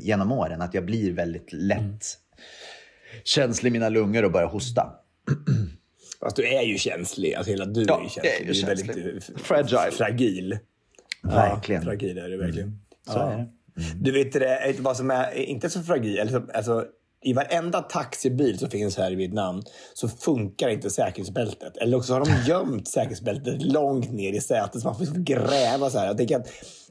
[0.00, 0.62] genom åren.
[0.62, 2.04] Att jag blir väldigt lätt
[3.24, 4.92] känslig i mina lungor och börjar hosta.
[6.24, 7.34] Fast du är ju känslig.
[7.34, 8.46] Alltså hela du Ja, är ju jag är känslig.
[8.46, 9.04] ju du är känslig.
[9.04, 9.90] väldigt eh, Fragile.
[9.92, 10.58] fragil.
[11.22, 11.82] Verkligen.
[11.82, 12.78] Ja, fragil är du verkligen.
[13.06, 13.46] Så är det.
[14.00, 16.40] Du vet det, vad som är inte så fragil?
[16.54, 16.84] Alltså,
[17.22, 19.62] I varenda taxibil som finns här i Vietnam
[19.94, 21.76] så funkar inte säkerhetsbältet.
[21.76, 25.98] Eller också har de gömt säkerhetsbältet långt ner i sätet så man får gräva så
[25.98, 26.06] här.
[26.06, 26.48] Jag tänker att,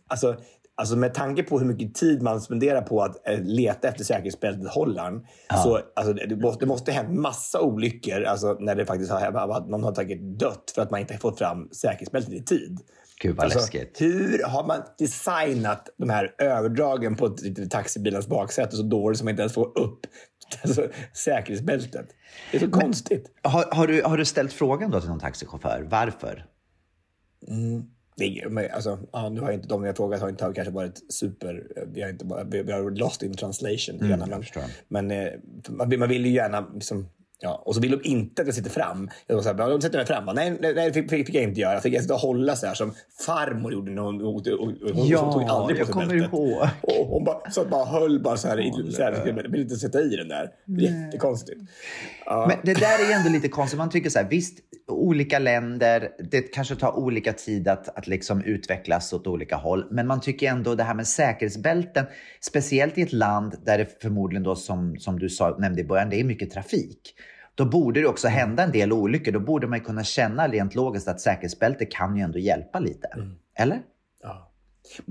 [0.08, 0.36] alltså,
[0.76, 4.74] alltså med tanke på hur mycket tid man spenderar på att eh, leta efter säkerhetsbältet
[4.74, 5.26] Holland.
[5.64, 9.84] Så, alltså, det, måste, det måste hänt massa olyckor alltså, när det faktiskt har, någon
[9.84, 12.80] har säkert dött för att man inte har fått fram säkerhetsbältet i tid.
[13.22, 14.02] Gud vad Alltså, läskigt.
[14.02, 17.36] hur har man designat de här överdragen på
[17.70, 20.00] taxibilens baksäte så dåligt som man inte ens får upp
[20.64, 22.08] alltså, säkerhetsbältet?
[22.52, 23.32] Det är så konstigt.
[23.42, 25.88] Har, har, du, har du ställt frågan då till någon taxichaufför?
[25.90, 26.46] Varför?
[28.16, 31.14] Det men, alltså, ja, nu har inte de jag frågat har inte har kanske varit
[31.14, 31.68] super...
[31.94, 33.96] Vi har, inte, bara- vi, har lost in translation.
[33.96, 34.32] lite grann, men
[34.88, 35.28] men eh,
[35.70, 36.68] man, vill- man vill ju gärna...
[36.74, 37.08] Liksom,
[37.44, 39.10] ja, och så vill de inte att jag sitter fram.
[39.28, 40.26] Jag var så här, "Ja, de sätter mig fram.
[40.36, 41.74] Nej, nej, nej det fick, fick jag inte göra.
[41.74, 42.94] Jag fick sitta och hålla så här som
[43.26, 44.22] farmor gjorde när hon.
[44.22, 46.34] Och, och, hon Ja, tog aldrig på jag sig kommer bältet.
[46.34, 46.68] ihåg.
[46.82, 48.60] Och hon bara, så att bara höll bara så här.
[48.60, 50.50] i- så här jag vill inte sätta i den där.
[50.80, 51.60] Jättekonstigt.
[52.26, 52.46] Ja.
[52.48, 53.78] Men det där är ändå lite konstigt.
[53.78, 58.44] Man tycker så här, visst, olika länder, det kanske tar olika tid att, att liksom
[58.44, 59.86] utvecklas åt olika håll.
[59.92, 62.06] Men man tycker ändå det här med säkerhetsbälten,
[62.42, 66.10] speciellt i ett land där det förmodligen då som, som du sa, nämnde i början,
[66.10, 67.16] det är mycket trafik.
[67.56, 69.32] Då borde det också hända en del olyckor.
[69.32, 73.08] Då borde man kunna känna rent logiskt att säkerhetsbälte kan ju ändå hjälpa lite.
[73.56, 73.82] Eller?
[74.22, 74.54] Ja.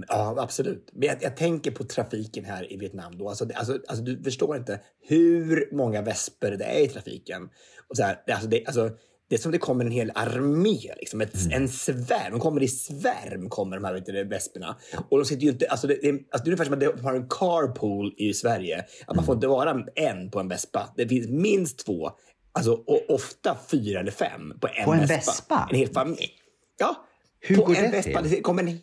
[0.09, 0.91] Ja, absolut.
[0.93, 3.19] Men jag, jag tänker på trafiken här i Vietnam.
[3.19, 3.29] Då.
[3.29, 7.49] Alltså, det, alltså, alltså, du förstår inte hur många vesper det är i trafiken.
[7.89, 8.91] Och så här, det, alltså, det, alltså,
[9.29, 10.79] det är som det kommer en hel armé.
[10.99, 12.31] Liksom, ett, En svärm.
[12.31, 14.77] De kommer i svärm, kommer de här vet du, vesperna.
[15.09, 15.67] Och de sitter ju inte...
[15.67, 18.85] Alltså, det, det, alltså, det är ungefär som att de har en carpool i Sverige.
[19.07, 20.93] Att man får inte vara en på en vespa.
[20.97, 22.11] Det finns minst två.
[22.53, 25.15] Alltså, och ofta fyra eller fem på en På en vespa.
[25.17, 25.69] vespa?
[25.71, 26.31] En hel familj.
[26.79, 26.97] Ja,
[27.41, 28.23] Hur på går en det vespa.
[28.23, 28.31] till?
[28.31, 28.79] Det kommer en, ja,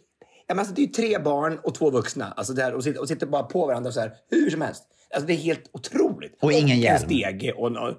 [0.47, 3.27] men alltså, det är tre barn och två vuxna alltså, där, och, sitter, och sitter
[3.27, 4.83] bara på varandra så här, hur som helst.
[5.13, 6.37] Alltså, det är helt otroligt.
[6.41, 6.99] Och ingen en hjälm?
[6.99, 7.93] stege och, och,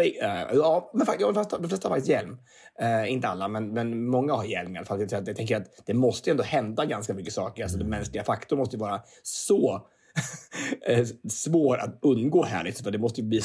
[0.00, 2.36] äh, ja, men faktiskt, de flesta, de flesta har faktiskt hjälm.
[2.80, 5.00] Eh, inte alla, men, men många har hjälm i alla fall.
[5.10, 7.62] Jag, jag tänker att det måste ju ändå hända ganska mycket saker.
[7.62, 9.80] Alltså, den mänskliga faktorn måste ju vara så eh,
[10.86, 12.70] Eh, svår att undgå härligt.
[12.70, 13.40] Liksom, För det måste ju bli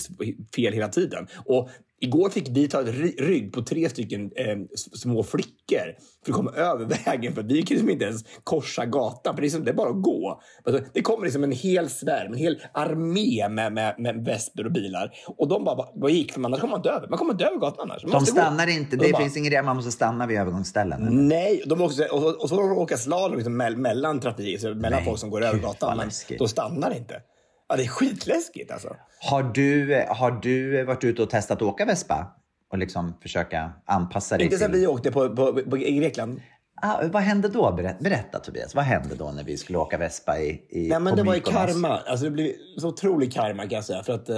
[0.56, 1.28] fel hela tiden.
[1.46, 1.70] Och
[2.02, 2.82] igår fick vi ta
[3.18, 4.58] rygg på tre stycken eh,
[4.94, 7.34] små flickor för att komma över vägen.
[7.36, 9.36] För vi kan liksom inte ens korsa gatan.
[9.36, 10.42] För det är, liksom, det är bara att gå.
[10.64, 14.72] Alltså, det kommer liksom en hel svärm, en hel armé med, med, med vesper och
[14.72, 15.12] bilar.
[15.38, 17.08] Och de bara, bara, bara gick, för annars kommer man inte över.
[17.08, 18.04] Man kommer inte över gatan annars.
[18.04, 18.38] Man De måste gå.
[18.42, 18.96] stannar inte.
[18.96, 19.62] De Det bara- finns ingen idé.
[19.64, 21.28] Man måste stanna vid övergångsställen.
[21.28, 24.92] Nej, de också, och, och så de åka slalom liksom mell- mellan trafik, så mellan
[24.92, 25.98] Nej, folk som går över gatan.
[25.98, 26.10] Men
[26.40, 27.22] de stannar inte.
[27.70, 28.96] Ja, det är skitläskigt alltså.
[29.22, 32.36] Har du, har du varit ute och testat att åka Vespa?
[32.72, 34.80] Och liksom försöka anpassa dig Inte sen till...
[34.80, 36.42] vi åkte på, på, på, i Grekland.
[36.82, 37.72] Ah, vad hände då?
[37.72, 38.76] Berätta, berätta Tobias.
[38.76, 41.42] Vad hände då när vi skulle åka Vespa i, i Nej, men det var ju
[41.42, 42.00] karma.
[42.08, 44.04] Alltså, det blev så otrolig karma kan jag säga.
[44.04, 44.38] För att, eh,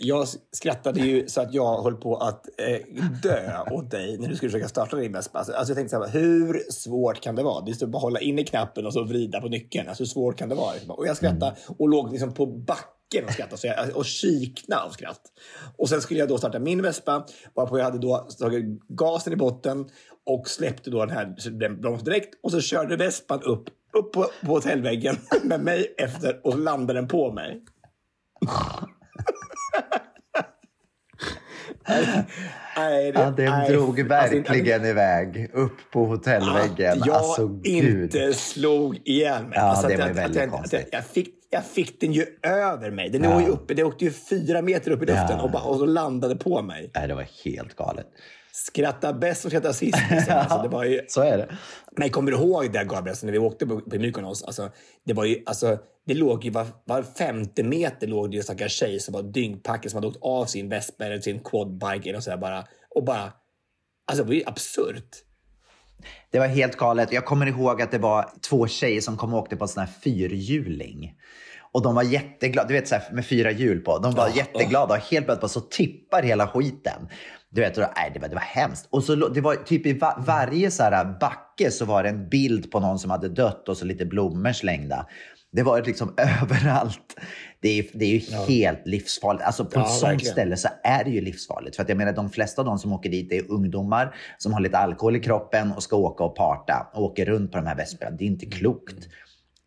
[0.00, 4.36] jag skrattade ju så att jag höll på att eh, dö åt dig när du
[4.36, 5.38] skulle försöka starta din Vespa.
[5.38, 7.64] Alltså, alltså, jag tänkte så här, hur svårt kan det vara?
[7.64, 9.88] Det är så bara hålla inne knappen och så vrida på nyckeln.
[9.88, 10.74] Alltså, hur svårt kan det vara?
[10.88, 14.90] Och jag skrattade och låg liksom på backen och skrattade så jag, och kikna av
[14.90, 15.20] skratt.
[15.76, 19.36] Och sen skulle jag då starta min Vespa varpå jag hade då tagit gasen i
[19.36, 19.88] botten
[20.26, 24.26] och släppte då den här den bromsade direkt och så körde Vespan upp, upp på,
[24.40, 27.64] på hotellväggen med mig efter och landade den på mig.
[32.76, 36.92] Nej, Ja, den nej, drog alltså, verkligen iväg upp på hotellväggen.
[36.92, 39.52] Att jag alltså inte slog ihjäl mig.
[39.54, 40.80] Ja, alltså, det att, var att, väldigt att, konstigt.
[40.80, 43.10] Att, jag, fick, jag fick den ju över mig.
[43.10, 43.46] Den Ja.
[43.48, 45.42] uppe, det åkte ju fyra meter upp i luften Ja.
[45.42, 46.90] och, bara, och så landade på mig.
[46.94, 48.06] Nej, det var helt galet.
[48.52, 49.98] Skratta bäst och skratta sist.
[50.10, 50.34] Liksom.
[50.36, 51.56] Alltså, det var ju, Så är det.
[51.96, 54.42] men kommer du ihåg det Gabriel, alltså, när vi åkte på, på Mykonos?
[54.42, 54.70] Alltså,
[55.04, 58.72] det, var ju, alltså, det låg ju var, var femte meter låg det en stackars
[58.72, 62.30] tjej som var dyngpackad som hade åkt av sin Vespa eller sin quadbike eller så
[62.30, 63.32] här bara, och bara...
[64.10, 65.16] Alltså det var ju absurt.
[66.30, 67.12] Det var helt galet.
[67.12, 69.80] Jag kommer ihåg att det var två tjejer som kom och åkte på en sån
[69.80, 71.14] här fyrhjuling.
[71.72, 73.98] Och de var jätteglada, du vet så här, med fyra hjul på.
[73.98, 77.08] De var jätteglada och helt plötsligt så tippar hela skiten.
[77.50, 78.88] Du vet, och, nej, det, var, det var hemskt.
[78.90, 82.28] Och så, det var typ i va, varje så här backe så var det en
[82.28, 85.06] bild på någon som hade dött och så lite blommor slängda.
[85.52, 87.16] Det var liksom överallt.
[87.60, 88.18] Det är, det är ju
[88.54, 89.44] helt livsfarligt.
[89.44, 90.32] Alltså på Ja, ett sånt verkligen.
[90.32, 91.76] ställe så är det ju livsfarligt.
[91.76, 94.60] För att jag menar, de flesta av de som åker dit är ungdomar som har
[94.60, 97.76] lite alkohol i kroppen och ska åka och parta och åker runt på de här
[97.76, 98.10] vesperna.
[98.16, 99.08] Det är inte klokt.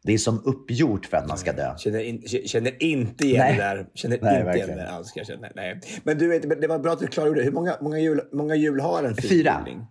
[0.03, 1.77] Det är som uppgjort för att man ska dö.
[1.77, 3.57] Känner, in, känner inte igen Nej.
[3.57, 3.85] det där.
[3.93, 4.69] Känner Nej, inte igen verkligen.
[4.77, 5.11] det där alls.
[5.15, 5.47] jag känna.
[5.55, 5.79] Nej.
[6.03, 7.41] Men du, vet, det var bra att du klargjorde.
[7.43, 9.65] Hur många, många, hjul, många hjul har en fyrhjuling?
[9.65, 9.85] Fyra.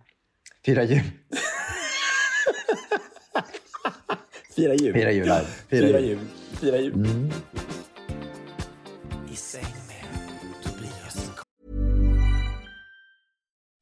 [0.65, 1.01] Fyra hjul.
[4.55, 4.93] Fyra hjular.
[4.93, 6.07] Fyra Fyra hjul.
[6.07, 6.19] hjul.
[6.59, 7.31] Fyra hjul.
[9.31, 10.01] I säng med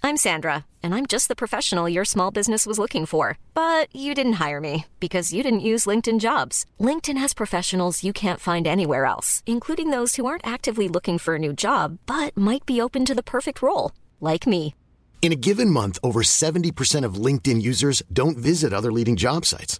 [0.02, 3.38] I'm Sandra, and I'm just the professional your small business was looking for.
[3.54, 6.66] But you didn't hire me because you didn't use LinkedIn jobs.
[6.80, 11.36] LinkedIn has professionals you can't find anywhere else, including those who aren't actively looking for
[11.36, 14.74] a new job but might be open to the perfect role, like me.
[15.22, 19.80] In a given month, over 70% of LinkedIn users don't visit other leading job sites.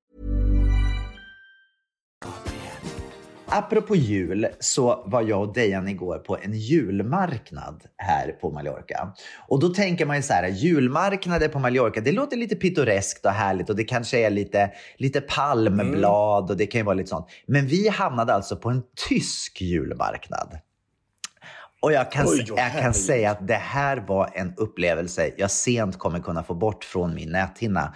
[3.51, 9.13] Apropå jul så var jag och Dejan igår på en julmarknad här på Mallorca.
[9.47, 13.31] Och då tänker man ju så här, julmarknader på Mallorca, det låter lite pittoreskt och
[13.31, 17.27] härligt och det kanske är lite, lite palmblad och det kan ju vara lite sånt.
[17.45, 20.59] Men vi hamnade alltså på en tysk julmarknad.
[21.81, 25.97] Och jag kan, Oj, jag kan säga att det här var en upplevelse jag sent
[25.97, 27.93] kommer kunna få bort från min näthinna.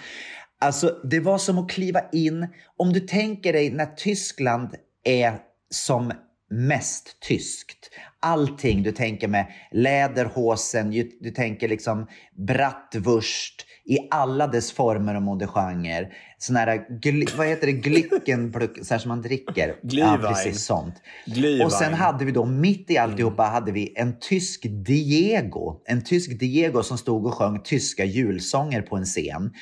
[0.60, 2.48] Alltså, det var som att kliva in.
[2.78, 5.40] Om du tänker dig när Tyskland är
[5.70, 6.12] som
[6.50, 7.90] mest tyskt.
[8.20, 12.08] Allting du tänker med läderhosen, du tänker liksom
[12.48, 16.14] bratwurst i alla dess former och modegenrer.
[16.38, 19.76] Sån här, vad heter det, glyckenpluck, så här som man dricker.
[19.82, 20.28] Ja, Glühwein.
[20.28, 20.96] precis sånt.
[21.26, 21.66] Glühwein.
[21.66, 25.82] Och sen hade vi då mitt i alltihopa hade vi en tysk Diego.
[25.86, 29.54] En tysk Diego som stod och sjöng tyska julsånger på en scen.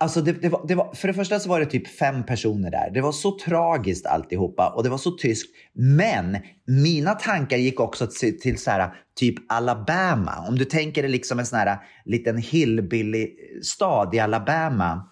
[0.00, 2.70] Alltså det, det var, det var, för det första så var det typ fem personer
[2.70, 2.90] där.
[2.94, 5.50] Det var så tragiskt alltihopa och det var så tyskt.
[5.72, 10.44] Men mina tankar gick också till, till så här, typ Alabama.
[10.48, 15.08] Om du tänker dig liksom en sån här liten hillbilly-stad i Alabama.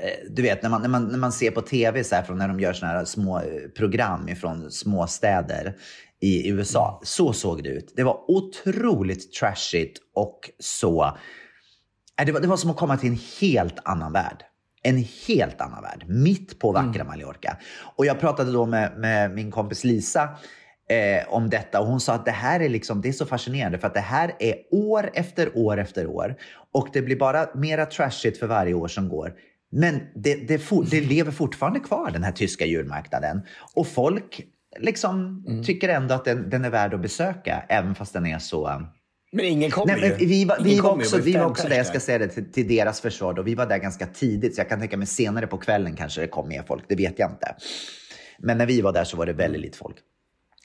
[0.00, 2.38] Eh, Du vet när man, när man, när man ser på tv så här, från
[2.38, 3.44] när de gör såna här små eh,
[3.76, 5.74] program från små städer
[6.20, 7.00] i USA.
[7.04, 7.92] Så såg det ut.
[7.96, 11.16] Det var otroligt trashigt och så
[12.24, 14.44] Det var, det var som att komma till en helt annan värld.
[14.82, 17.56] En helt annan värld, mitt på vackra Mallorca.
[17.96, 20.22] Och jag pratade då med, med min kompis Lisa
[20.90, 21.80] eh, om detta.
[21.80, 23.78] Och hon sa att det här är, liksom, det är så fascinerande.
[23.78, 26.36] För att det här är år efter år efter år.
[26.72, 29.34] Och det blir bara mera trashigt för varje år som går.
[29.70, 33.42] Men det, det, for, det lever fortfarande kvar den här tyska julmarknaden.
[33.74, 34.40] Och folk
[34.78, 38.86] liksom tycker ändå att den, den är värd att besöka även fast den är så
[39.36, 40.26] Men ingen kommer Nej, ju.
[40.26, 42.68] vi var, vi var också, vi var också där, jag ska säga det till, till
[42.68, 43.42] deras försvar, då.
[43.42, 46.28] vi var där ganska tidigt så jag kan tänka mig senare på kvällen kanske det
[46.28, 47.54] kom mer folk, det vet jag inte.
[48.38, 49.96] Men när vi var där så var det väldigt lite folk.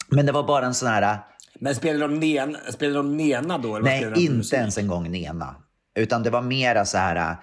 [0.10, 1.20] Men det var bara en sån här,
[1.60, 3.80] Men spelar de, nen, spelar de Nena då?
[3.84, 4.60] Nej inte musik?
[4.60, 5.56] ens en gång Nena.
[5.96, 7.36] Utan det var mera så här,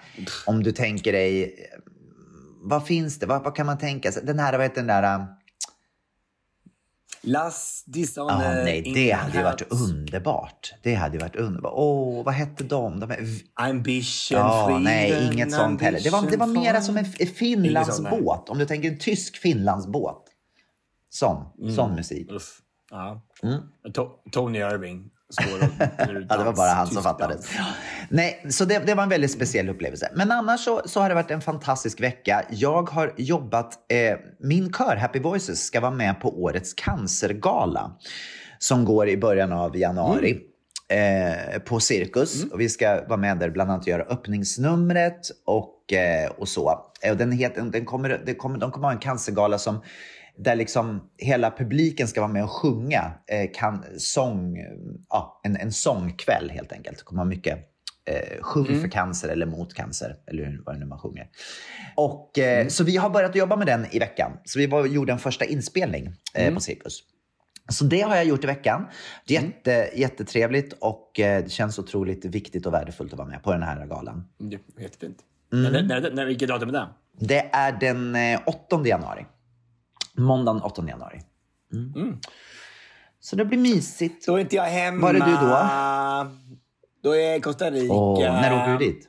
[0.45, 1.55] om du tänker dig,
[2.61, 4.23] vad finns det, vad, vad kan man tänka sig?
[4.25, 5.25] Den här, vad heter den där,
[7.21, 10.73] Las Dissone Ja, nej, det hade ju varit underbart.
[10.83, 11.73] Det hade ju varit underbart.
[11.75, 12.99] Åh, vad hette de?
[12.99, 13.17] de är...
[13.53, 15.99] Ambition, Ja, freedom, nej, inget sånt heller.
[16.03, 17.13] Det var, det var mera som en fun.
[17.19, 18.21] f- Finlands Inget sånt, nej.
[18.21, 18.49] båt.
[18.49, 20.25] Om du tänker en tysk Finlandsbåt.
[21.09, 22.31] Sån, sån musik.
[22.31, 22.59] Uff.
[22.91, 23.21] Ja.
[23.43, 23.59] Mm.
[23.83, 25.09] To- Tony Irving
[26.29, 27.37] Ja, det var bara han som fattade.
[28.09, 30.11] Nej, så det, det var en väldigt speciell upplevelse.
[30.15, 32.43] Men annars så, så har det varit en fantastisk vecka.
[32.49, 37.91] Jag har jobbat, eh, min kör Happy Voices ska vara med på årets cancergala
[38.59, 40.39] som går i början av januari.
[40.91, 42.43] Eh, på Cirkus.
[42.51, 46.89] Och vi ska vara med där bland annat göra öppningsnumret och, eh, och så.
[47.01, 49.81] Eh, Och den heter, den kommer, det kommer, de kommer ha en cancergala som
[50.39, 54.57] där liksom hela publiken ska vara med och sjunga eh, kan, sång,
[55.09, 56.97] ja, en, en sångkväll helt enkelt.
[56.97, 57.57] Det kommer ha mycket
[58.05, 61.27] eh, sjung för cancer eller mot cancer, eller vad det nu man sjunger.
[61.95, 64.31] Och, eh, Så vi har börjat jobba med den i veckan.
[64.45, 67.03] Så vi var, gjorde en första inspelning eh, på Cirkus.
[67.69, 68.87] Så det har jag gjort i veckan.
[69.25, 73.63] Jätte, Jättetrevligt och eh, det känns otroligt viktigt och värdefullt att vara med på den
[73.63, 74.27] här galan.
[74.79, 75.17] Jättefint.
[75.53, 75.71] Mm.
[75.71, 76.87] När, när, när, vilket datum är det?
[77.19, 79.25] Det är den eh, 8 januari.
[80.19, 81.21] Måndagen 8 januari.
[81.73, 82.19] Mm.
[83.19, 84.25] Så det blir mysigt.
[84.25, 85.01] Då är inte jag hemma.
[85.01, 86.31] Var är du då?
[87.03, 87.93] Då är jag i Costa Rica.
[87.93, 89.07] Åh, när åker du dit?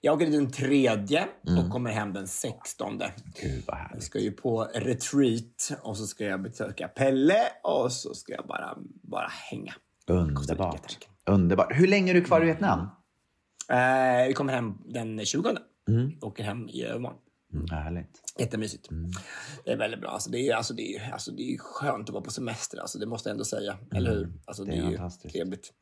[0.00, 1.28] Jag åker dit den tredje
[1.64, 3.12] och kommer hem den sextonde.
[3.42, 4.02] Gud vad Jag härligt.
[4.04, 8.78] ska ju på retreat och så ska jag besöka Pelle och så ska jag bara,
[9.02, 9.74] bara hänga.
[10.06, 10.98] Underbart.
[11.26, 11.68] Underbart.
[11.70, 12.80] Hur länge är du kvar i Vietnam?
[13.68, 15.48] Eh, vi kommer hem den 20.
[16.20, 17.18] Åker hem i övermorgon.
[17.52, 18.22] Mm, härligt.
[18.38, 18.88] Jättemysigt.
[19.64, 20.10] Det är väldigt bra.
[20.10, 22.78] Alltså, det, är, alltså, det, är, alltså, det är skönt att vara på semester.
[22.78, 23.78] Alltså, det måste jag ändå säga.
[23.94, 24.32] Eller hur?
[24.44, 25.72] Alltså, det, Det är är trevligt.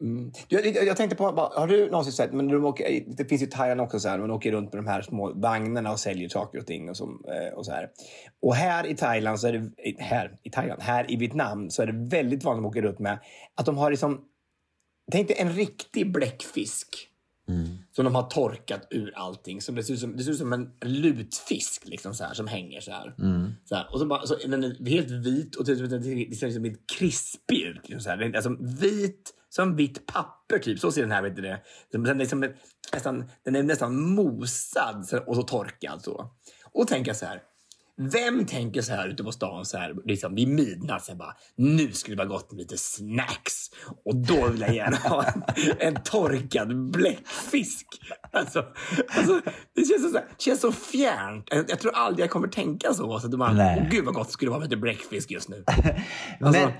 [0.00, 0.32] Mm.
[0.48, 3.50] Jag, jag, tänkte på, har du någonsin sett, men de åker, det finns ju i
[3.50, 6.58] Thailand också, så här, man åker runt med de här små vagnarna och säljer saker
[6.58, 6.90] och ting.
[6.90, 7.90] Och, som, eh, och, så här.
[8.42, 11.86] och här i Thailand, så är det, här i Thailand, här i Vietnam, så är
[11.86, 13.18] det väldigt vanligt att de åker runt med
[13.54, 14.24] att de har liksom,
[15.12, 17.09] tänk dig en riktig bläckfisk.
[17.92, 19.60] Som de har torkat ur allting.
[19.60, 22.46] Som det, ser ut som, det ser ut som en lutfisk liksom så här, som
[22.46, 23.14] hänger så här.
[23.64, 23.92] Så här.
[23.92, 25.86] Och så bara, så den är helt vit och det ser
[26.28, 27.88] det ser liksom krispig ut.
[27.88, 28.36] Liksom så här.
[28.36, 30.78] Alltså vit som vitt papper typ.
[30.78, 31.22] Så ser den här.
[31.22, 31.60] Vet du det.
[31.92, 32.52] Den är, liksom
[32.92, 36.02] nästan, den är nästan mosad och så torkad.
[36.02, 36.30] Så.
[36.72, 37.42] Och tänka så här.
[38.12, 41.36] Vem tänker så här ute på stan så här, liksom vid midnatt, så här bara,
[41.56, 43.70] nu skulle det vara gott med lite snacks.
[44.04, 45.42] Och då vill jag gärna ha en,
[45.78, 47.86] en torkad bläckfisk.
[48.32, 48.64] Alltså,
[49.16, 49.40] alltså,
[49.74, 51.48] det känns så, det känns så fjärnt.
[51.50, 53.20] Jag, jag tror aldrig jag kommer tänka så.
[53.20, 53.88] så att man, Nej.
[53.90, 55.64] Gud vad gott det skulle vara med lite bläckfisk just nu.
[56.40, 56.72] Alltså, Men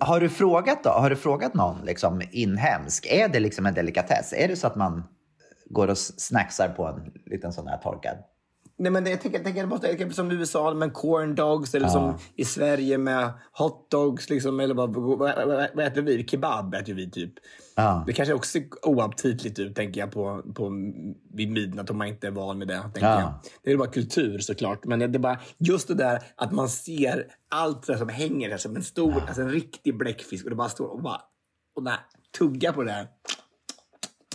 [0.00, 0.90] har du frågat då?
[0.90, 3.06] Har du frågat någon liksom inhemsk?
[3.06, 4.32] Är det liksom en delikatess?
[4.32, 5.04] Är det så att man
[5.70, 8.16] går och snacksar på en liten sån här torkad?
[8.76, 11.74] Nej, men det, jag tänker, jag tänker, jag tänker som i USA med corn dogs
[11.74, 14.30] eller som i Sverige med hot dogs.
[14.30, 15.18] Liksom, eller vad, vad,
[15.74, 16.26] vad, äter vi?
[16.26, 17.32] Kebab äter vi typ.
[17.76, 18.04] Ja.
[18.06, 20.70] Det kanske också ser oaptitligt ut, tänker jag, på, på,
[21.34, 22.80] vid midnatt om man inte är van med det.
[22.82, 23.20] Tänker Ja.
[23.20, 23.32] jag.
[23.62, 24.84] Det är bara kultur såklart.
[24.84, 28.76] Men det är bara just det där att man ser allt som hänger där som
[28.76, 31.20] en stor, alltså en riktig bläckfisk och det bara står och bara
[31.76, 31.98] och där,
[32.38, 33.08] tugga på det där.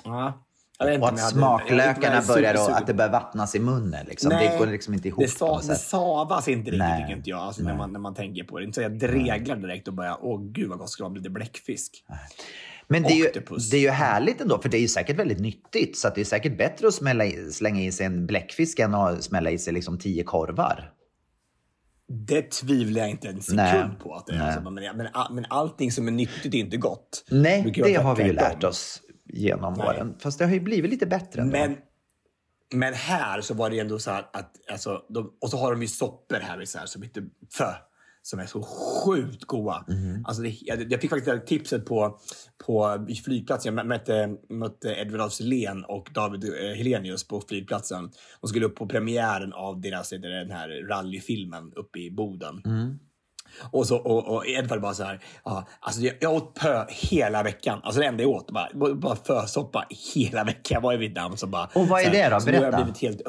[0.03, 0.43] Ja.
[0.79, 4.05] Och om att smaklökarna börjar då, att det börjar vattnas i munnen.
[4.05, 4.29] Liksom.
[4.29, 7.01] Nej, det går liksom inte ihop det, sa, det savas inte riktigt, Nej.
[7.01, 7.39] tycker inte jag.
[7.39, 8.65] Alltså, när, man, när man tänker på det.
[8.65, 11.29] Inte så jag dreglar direkt och börjar, åh gud vad gott ska det med lite
[11.29, 12.03] bläckfisk.
[12.87, 13.31] Men det är, ju,
[13.71, 15.97] det är ju härligt ändå, för det är ju säkert väldigt nyttigt.
[15.97, 19.23] Så det är säkert bättre att smälla i, slänga i sig en bläckfisk än att
[19.23, 20.91] smälla i sig liksom tio korvar.
[22.09, 24.13] Det tvivlar jag inte en sekund på.
[24.13, 24.41] Att det är.
[24.41, 27.25] Alltså, men, men, men allting som är nyttigt är inte gott.
[27.29, 29.87] Nej, det har vi ju lärt oss genom Nej.
[29.87, 30.15] åren.
[30.19, 31.51] Fast det har ju blivit lite bättre ändå.
[31.51, 31.77] Men,
[32.73, 35.81] men här så var det ändå så här att, alltså, de, och så har de
[35.81, 37.23] ju soppor här så här, som heter
[37.57, 37.73] fö.
[38.21, 39.85] Som är så sjukt goda.
[39.87, 40.25] Mhm.
[40.25, 42.19] Alltså det, jag, jag fick faktiskt det tipset på,
[42.65, 43.77] på flygplatsen.
[43.77, 48.11] Jag mötte, mötte Edward af Sillén och David eh, Helenius på flygplatsen.
[48.41, 52.61] De skulle upp på premiären av deras, den här rallyfilmen uppe i Boden.
[52.65, 52.99] Mm.
[53.71, 57.43] Och, så, och, och Edvard bara så här, ja, alltså jag, jag åt pö hela
[57.43, 57.79] veckan.
[57.83, 60.81] Alltså det enda jag åt, bara, bara fösoppa hela veckan.
[60.81, 61.69] Var i Vietnam så bara...
[61.73, 62.41] Och vad är här, det då?
[62.41, 62.83] så nu har jag Berätta.
[62.83, 63.21] blivit helt...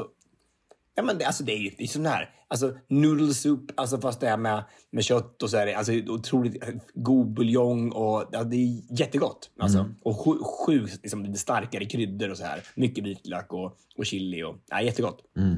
[0.95, 4.01] Ja, men det, alltså det är ju det är sån här, alltså noodle soup, alltså
[4.01, 6.65] fast det är med, med kött och så är det alltså, otroligt
[6.95, 9.51] god buljong och ja, det är jättegott.
[9.59, 9.79] Alltså.
[9.79, 9.95] Mm.
[10.03, 12.63] Och sju, sju liksom, starkare kryddor och så här.
[12.75, 15.21] Mycket vitlök och, och chili och ja, jättegott.
[15.37, 15.57] Mm.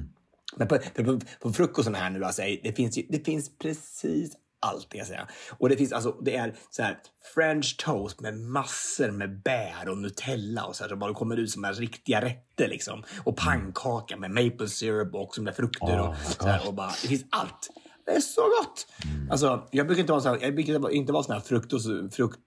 [0.57, 4.87] Men på, på, på, frukosten här nu, alltså, det, finns ju, det finns precis allt,
[4.91, 5.29] jag säga.
[5.59, 6.99] Och det finns alltså, det är så här
[7.35, 11.51] french toast med massor med bär och nutella och så här, som bara kommer ut
[11.51, 13.03] som här riktiga rätter liksom.
[13.25, 17.09] Och pannkaka med maple syrup och också med frukter och så här, och bara, det
[17.09, 17.71] finns allt.
[18.07, 18.87] Det är så gott!
[19.31, 22.39] Alltså, jag brukar inte vara, så här, jag brukar inte vara sån här fruktos, frukt,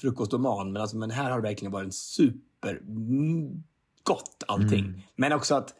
[0.00, 3.62] frukostoman, men, alltså, men här har det verkligen varit en super mm,
[4.02, 5.08] gott allting.
[5.16, 5.74] Men också att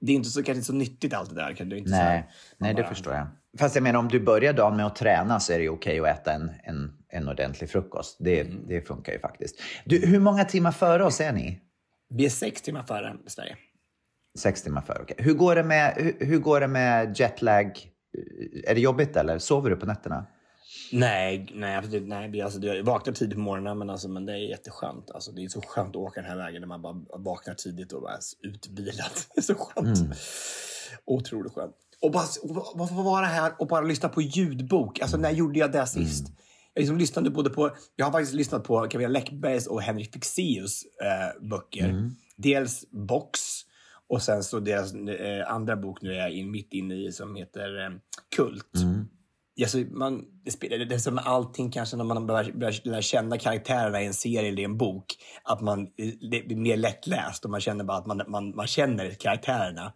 [0.00, 1.54] det är inte så, kanske inte så nyttigt allt det där.
[1.54, 3.26] Kan du inte så här- Nej, nej det bara- förstår jag.
[3.58, 6.06] Fast jag menar om du börjar dagen med att träna så är det okej att
[6.06, 8.16] äta en, en, en ordentlig frukost.
[8.20, 8.64] Det, Mm.
[8.68, 9.60] det funkar ju faktiskt.
[9.84, 11.60] Du, hur många timmar före oss är ni?
[12.08, 13.56] Vi är sex timmar före Sverige.
[14.38, 15.16] Sex timmar före, okej.
[15.18, 17.90] Hur, går det med, hur, hur går det med jetlag?
[18.66, 19.38] Är det jobbigt eller?
[19.38, 20.26] Sover du på nätterna?
[20.92, 22.28] Nej, nej, absolut, nej.
[22.30, 25.10] Vi, alltså, jag vaknar tidigt på morgonen, men, alltså, men det är jätteskönt.
[25.10, 27.92] Alltså, det är så skönt att åka den här vägen när man bara vaknar tidigt
[27.92, 29.10] och bara är utvilad.
[29.34, 29.98] Det är så skönt.
[31.04, 31.74] Otroligt skönt.
[32.02, 32.24] Och bara,
[32.74, 35.00] och få vara här och bara lyssna på ljudbok.
[35.00, 36.26] Alltså, när gjorde jag det sist?
[36.74, 40.82] Jag liksom lyssnade både på, jag har faktiskt lyssnat på Camilla Läckbergs och Henrik Fexeus
[41.02, 41.88] eh, böcker.
[42.36, 43.40] Dels Box
[44.08, 47.36] och sen så deras eh, andra bok nu är jag in, mitt inne i som
[47.36, 47.90] heter eh,
[48.36, 48.70] Kult.
[49.60, 53.38] Alltså, man, det, spelar, det är som allting kanske när man börjar, börjar lära känna
[53.38, 55.06] karaktärerna i en serie eller i en bok.
[55.42, 55.88] Att man,
[56.30, 59.92] det blir mer lättläst och man känner bara att man, man, man känner karaktärerna.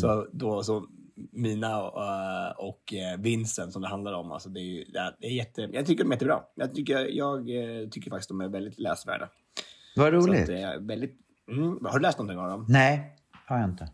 [0.00, 0.86] Så, då, så
[1.32, 4.32] Mina och, eh, och eh, Vincent som det handlar om.
[4.32, 4.84] Alltså det är, ju-
[5.18, 6.40] det är, jätte, jag tycker de är jättebra.
[6.54, 9.28] Jag tycker, jag eh, tycker faktiskt de är väldigt läsvärda.
[9.96, 10.42] Vad roligt.
[10.50, 11.16] att väldigt,
[11.50, 12.66] mm, har du läst någonting av dem?
[12.68, 13.16] Nej,
[13.46, 13.88] har jag inte.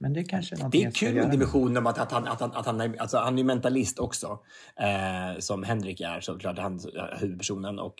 [0.00, 2.40] Men det är kanske är Det är kul med dimensionen om att, att, han, att,
[2.40, 4.38] han, att han, är, alltså, han är mentalist också.
[4.76, 6.80] Eh, som Henrik är såklart, han
[7.20, 7.78] huvudpersonen.
[7.78, 7.94] Och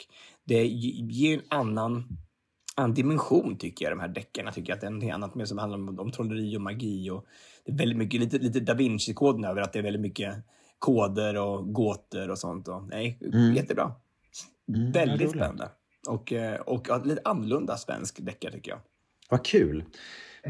[0.45, 2.09] det ge- ger en annan,
[2.77, 4.53] annan dimension tycker jag, de här deckarna.
[4.53, 7.11] Tycker jag att det är någonting annat med som handlar om, om trolleri och magi.
[7.11, 7.27] Och
[7.67, 10.35] det är väldigt mycket, lite, lite da Vinci-koden över att det är väldigt mycket
[10.79, 12.69] koder och gåtor och sånt.
[12.69, 13.19] Och, nej,
[13.57, 13.93] jättebra.
[14.93, 15.31] väldigt roligt.
[15.31, 15.69] spännande.
[16.09, 18.81] Och, eh, och ja, lite annorlunda svensk deckare tycker jag.
[19.31, 19.85] Vad kul.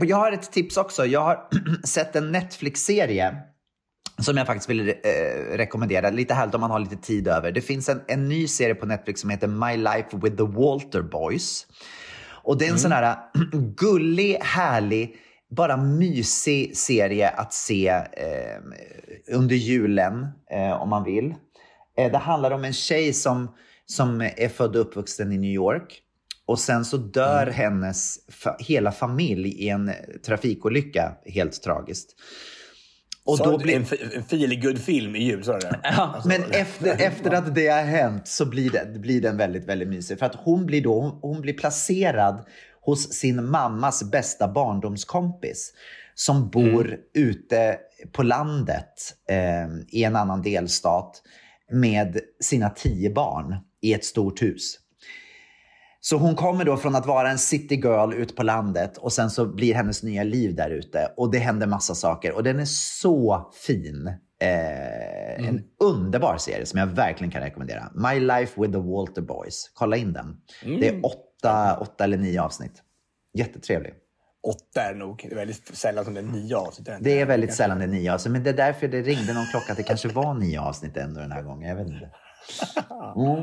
[0.00, 1.06] Och Jag har ett tips också.
[1.06, 1.48] Jag har
[1.86, 3.36] sett en Netflix-serie
[4.18, 4.94] som jag faktiskt vill eh,
[5.56, 6.10] rekommendera.
[6.10, 7.52] Lite härligt om man har lite tid över.
[7.52, 11.02] Det finns en, en ny serie på Netflix som heter My Life with the Walter
[11.02, 11.66] Boys.
[12.44, 13.16] Och det är en sån här
[13.76, 15.16] gullig, härlig,
[15.54, 18.62] bara mysig serie att se eh,
[19.28, 21.34] under julen eh, om man vill.
[21.98, 23.54] Eh, det handlar om en tjej som,
[23.86, 26.00] som är född och uppvuxen i New York.
[26.46, 29.90] Och sen så dör hennes fa- hela familj i en
[30.26, 32.10] trafikolycka, helt tragiskt.
[33.26, 33.76] Och då blir...
[33.76, 35.80] En, en feelgood film i jul, sa du det?
[35.82, 39.64] Ja, alltså, men efter, efter att det har hänt så blir, det, blir den väldigt,
[39.64, 40.18] väldigt mysig.
[40.18, 42.44] För att hon blir då hon, hon blir placerad
[42.84, 45.72] hos sin mammas bästa barndomskompis
[46.14, 47.00] som bor mm.
[47.14, 47.78] ute
[48.12, 51.22] på landet eh, i en annan delstat
[51.70, 54.78] med sina tio barn i ett stort hus.
[56.00, 59.30] Så hon kommer då från att vara en city girl ute på landet och sen
[59.30, 62.64] så blir hennes nya liv där ute och det händer massa saker och den är
[62.64, 64.06] så fin.
[64.40, 65.48] Eh, mm.
[65.48, 67.92] En underbar serie som jag verkligen kan rekommendera.
[67.94, 69.70] My Life with the Walter Boys.
[69.74, 70.36] Kolla in den.
[70.64, 70.80] Mm.
[70.80, 71.33] Det är åtta,
[71.80, 72.82] åtta eller nio avsnitt.
[73.38, 73.94] Jättetrevlig.
[74.46, 75.26] Åtta är nog.
[75.28, 76.88] Det är väldigt sällan som det är nio avsnitt.
[77.00, 78.32] Det är väldigt sällan det är nio avsnitt.
[78.32, 81.20] Men det är därför det ringde någon klocka att det kanske var nio avsnitt ändå
[81.20, 81.68] den här gången.
[81.68, 82.10] Jag vet inte.
[83.16, 83.42] Mm.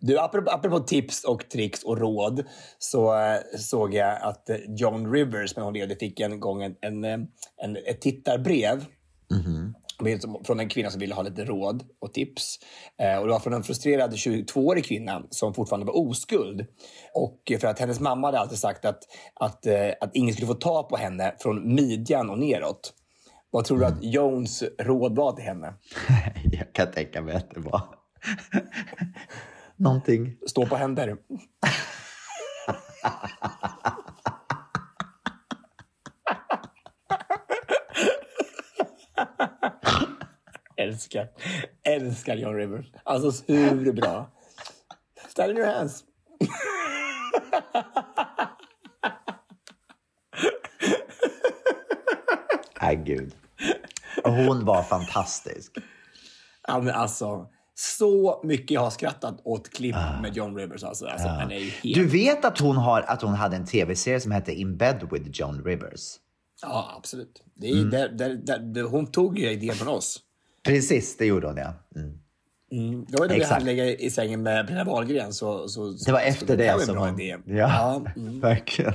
[0.00, 2.44] Du, apropå, apropå, tips och tricks och råd
[2.78, 6.76] så äh, såg jag att eh, John Rivers, när hon levde, fick en gång en,
[6.80, 7.18] en, eh,
[7.62, 8.84] en ett tittarbrev.
[9.32, 9.74] Mm
[10.44, 12.58] från en kvinna som ville ha lite råd och tips.
[13.02, 16.66] Eh, och det var från en frustrerad 22-årig kvinna som fortfarande var oskuld.
[17.14, 19.02] Och för att hennes mamma hade alltid sagt att,
[19.34, 22.92] att, eh, att ingen skulle få ta på henne från midjan och neråt.
[23.50, 25.74] Vad tror du att Jones råd var till henne?
[26.52, 27.82] Jag kan tänka mig att det var
[29.76, 30.36] någonting.
[30.46, 31.16] Stå på händer.
[40.82, 41.28] älskar,
[41.82, 42.86] älskar John Rivers.
[43.04, 44.30] Alltså hur bra.
[45.28, 46.04] Stand in your hands.
[52.80, 53.34] Nej, gud.
[54.24, 55.72] Hon var fantastisk.
[56.68, 60.20] Ja, men alltså, så mycket jag har skrattat åt klipp ah.
[60.20, 60.84] med John Rivers.
[60.84, 61.34] Alltså, alltså, ja.
[61.34, 61.94] helt...
[61.94, 65.28] Du vet att hon, har, att hon hade en tv-serie som hette In bed with
[65.32, 66.16] John Rivers?
[66.62, 67.42] Ja, absolut.
[67.54, 67.90] Det är, mm.
[67.90, 70.20] där, där, där, hon tog ju idén från oss.
[70.64, 71.74] Precis, det gjorde hon ja.
[71.96, 72.18] Mm.
[72.72, 73.04] Mm.
[73.08, 75.32] Det var när vi hann lägga i sängen med Pernilla Wahlgren.
[75.32, 77.18] Så, så, det var efter så, det, det som hon...
[77.18, 78.40] Ja, ja mm.
[78.40, 78.92] verkligen.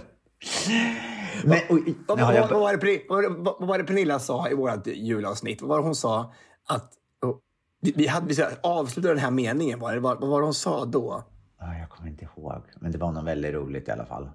[1.43, 1.59] Men,
[2.07, 2.47] vad, jag...
[2.47, 5.61] vad, var det, vad, vad var det Pernilla sa i vårt julavsnitt?
[5.61, 6.34] Vad var det hon sa?
[6.68, 7.38] Att, oh,
[7.82, 9.80] vi, vi, hade, vi avslutade den här meningen.
[9.80, 11.24] Var det, vad, vad var det hon sa då?
[11.59, 14.30] jag kommer inte ihåg, men det var något väldigt roligt i alla fall.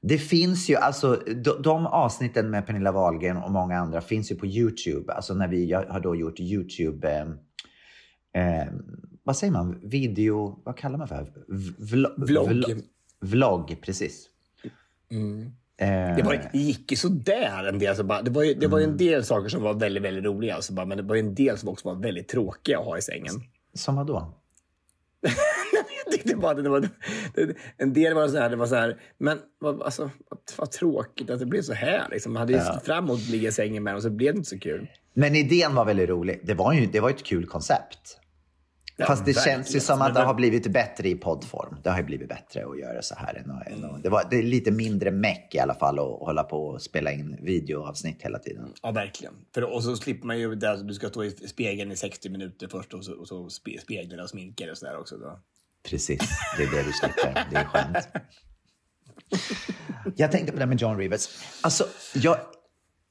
[0.00, 4.34] Det finns ju, alltså de, de, avsnitten med Pernilla Wahlgren och många andra finns ju
[4.34, 5.12] på YouTube.
[5.12, 7.10] Alltså när vi har då gjort YouTube,
[8.34, 8.68] eh, eh,
[9.22, 11.32] vad säger man, video, vad kallar man för?
[11.78, 12.12] Vlogg.
[12.16, 12.82] Vlogg,
[13.20, 14.28] vlogg precis.
[15.10, 15.52] Mm.
[15.78, 17.88] Eh, det, var, det gick ju sådär en del.
[17.88, 18.98] Alltså bara, det var ju, det var ju en mm.
[18.98, 20.54] del saker som var väldigt, väldigt roliga.
[20.54, 22.98] Alltså bara, men det var ju en del som också var väldigt tråkiga att ha
[22.98, 23.34] i sängen.
[23.74, 24.06] Som vad
[26.26, 26.88] tyckte bara det var...
[27.34, 30.10] Det, en del var så här, det var så här, men vad, alltså,
[30.58, 32.08] vad tråkigt att det blev så här.
[32.10, 32.32] Liksom.
[32.32, 32.80] Man hade ju ja.
[32.84, 34.88] fram emot att ligga i sängen med och så blev det inte så kul.
[35.14, 36.40] Men idén var väldigt rolig.
[36.44, 38.20] Det var ju det var ett kul koncept.
[38.98, 39.58] Ja, Fast det verkligen.
[39.58, 41.76] känns ju som att det har blivit bättre i poddform.
[41.82, 43.34] Det har ju blivit bättre att göra så här.
[43.34, 46.66] Än och, det, var, det är lite mindre meck i alla fall att hålla på
[46.66, 48.72] och spela in videoavsnitt hela tiden.
[48.82, 49.34] Ja, verkligen.
[49.54, 52.68] För, och så slipper man ju där du ska stå i spegeln i 60 minuter
[52.68, 53.48] först och så, och så
[53.80, 55.16] speglar och sminkar och sådär också.
[55.16, 55.40] Då.
[55.90, 56.20] Precis,
[56.56, 57.46] det är det du slipper.
[57.50, 58.08] Det är skönt.
[60.16, 61.28] Jag tänkte på det med John Rivers.
[61.62, 62.36] Alltså, jag,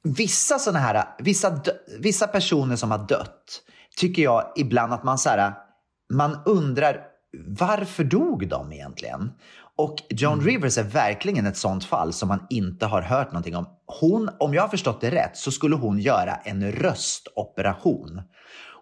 [0.03, 1.61] vissa såna här, vissa,
[1.99, 3.61] vissa personer som har dött
[3.97, 5.53] tycker jag ibland att man så här,
[6.13, 7.01] man undrar
[7.47, 9.31] varför dog de egentligen?
[9.77, 10.45] Och John mm.
[10.45, 13.65] Rivers är verkligen ett sånt fall som man inte har hört någonting om.
[13.85, 18.21] Hon, om jag har förstått det rätt, så skulle hon göra en röstoperation.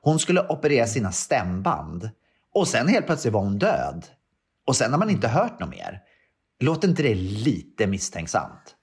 [0.01, 2.09] Hon skulle operera sina stämband
[2.53, 4.05] och sen helt plötsligt var hon död.
[4.67, 6.01] Och sen har man inte hört något mer.
[6.59, 8.75] Låter inte det lite misstänksamt?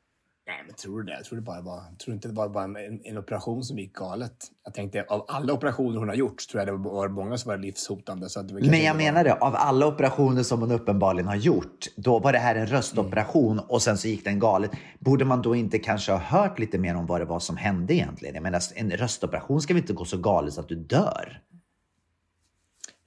[0.50, 1.12] Nej, men tror du det?
[1.12, 3.92] Jag tror, det bara var, tror inte det var bara en, en, operation som gick
[3.92, 4.32] galet.
[4.64, 7.58] Jag tänkte av alla operationer hon har gjort tror jag det var många som var
[7.58, 8.28] livshotande.
[8.28, 11.86] Så det var men jag menar det, av alla operationer som hon uppenbarligen har gjort,
[11.96, 13.64] då var det här en röstoperation mm.
[13.68, 14.70] och sen så gick den galet.
[14.98, 17.94] Borde man då inte kanske ha hört lite mer om vad det var som hände
[17.94, 18.34] egentligen?
[18.34, 21.40] Jag menar, en röstoperation ska väl inte gå så galet så att du dör?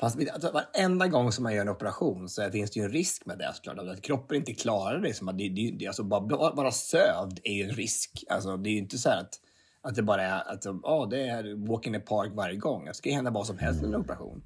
[0.04, 3.26] Fast alltså, varenda gång som man gör en operation så finns det ju en risk
[3.26, 3.78] med det såklart.
[3.78, 5.14] Alltså, att kroppen inte klarar det.
[5.14, 8.24] Som att det, det, det alltså bara, bara sövd är ju en risk.
[8.30, 9.39] Alltså, det är ju inte så att,
[9.82, 12.86] att det bara är att oh, det är walk in the park varje gång.
[12.86, 14.43] Det ska hända vad som helst med en operation.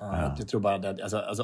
[0.00, 0.34] Ja.
[0.38, 1.42] Jag tror bara att alltså, alltså,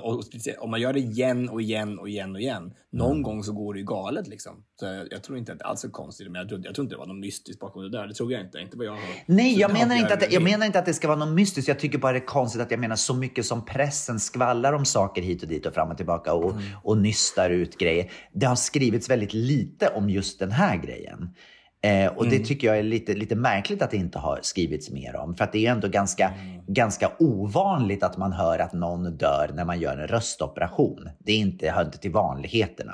[0.59, 3.22] om man gör det igen och igen och igen och igen, någon mm.
[3.22, 4.28] gång så går det ju galet.
[4.28, 4.64] Liksom.
[4.80, 6.84] Så jag, jag tror inte att det alls är konstigt, men jag tror, jag tror
[6.84, 8.07] inte det var något mystiskt bakom det där.
[8.07, 8.59] Det tror jag inte.
[8.59, 9.01] inte vad jag har.
[9.26, 11.68] Nej, jag menar, inte att det, jag menar inte att det ska vara något mystiskt.
[11.68, 14.84] Jag tycker bara det är konstigt att jag menar så mycket som pressen skvallrar om
[14.84, 16.62] saker hit och dit och fram och tillbaka och, mm.
[16.82, 18.11] och nystar ut grejer.
[18.32, 21.34] Det har skrivits väldigt lite om just den här grejen.
[21.83, 25.16] Eh, och det tycker jag är lite, lite märkligt att det inte har skrivits mer
[25.16, 25.35] om.
[25.35, 26.33] För att det är ändå ganska,
[26.66, 31.09] ganska ovanligt att man hör att någon dör när man gör en röstoperation.
[31.18, 32.93] Det är inte, hör inte till vanligheterna.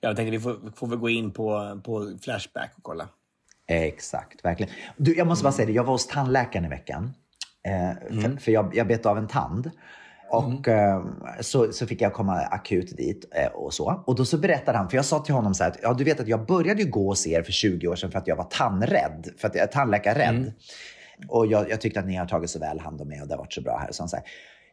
[0.00, 3.08] Jag tänkte vi får, får väl gå in på, på Flashback och kolla.
[3.66, 4.72] Exakt, verkligen.
[4.96, 7.14] Du, jag måste bara säga det, jag var hos tandläkaren i veckan.
[7.62, 9.70] Eh, för, för jag, jag bet av en tand.
[10.30, 11.04] Och eh,
[11.40, 14.02] så, så fick jag komma akut dit eh, och så.
[14.06, 16.04] Och då så berättade han, för jag sa till honom så här, att, ja du
[16.04, 18.36] vet att jag började ju gå hos er för 20 år sedan för att jag
[18.36, 19.28] var tandrädd.
[19.38, 20.52] För att jag är tandläkarrädd.
[21.28, 23.34] Och jag, jag tyckte att ni har tagit så väl hand om mig och det
[23.34, 23.92] har varit så bra här.
[23.92, 24.24] Så han säger,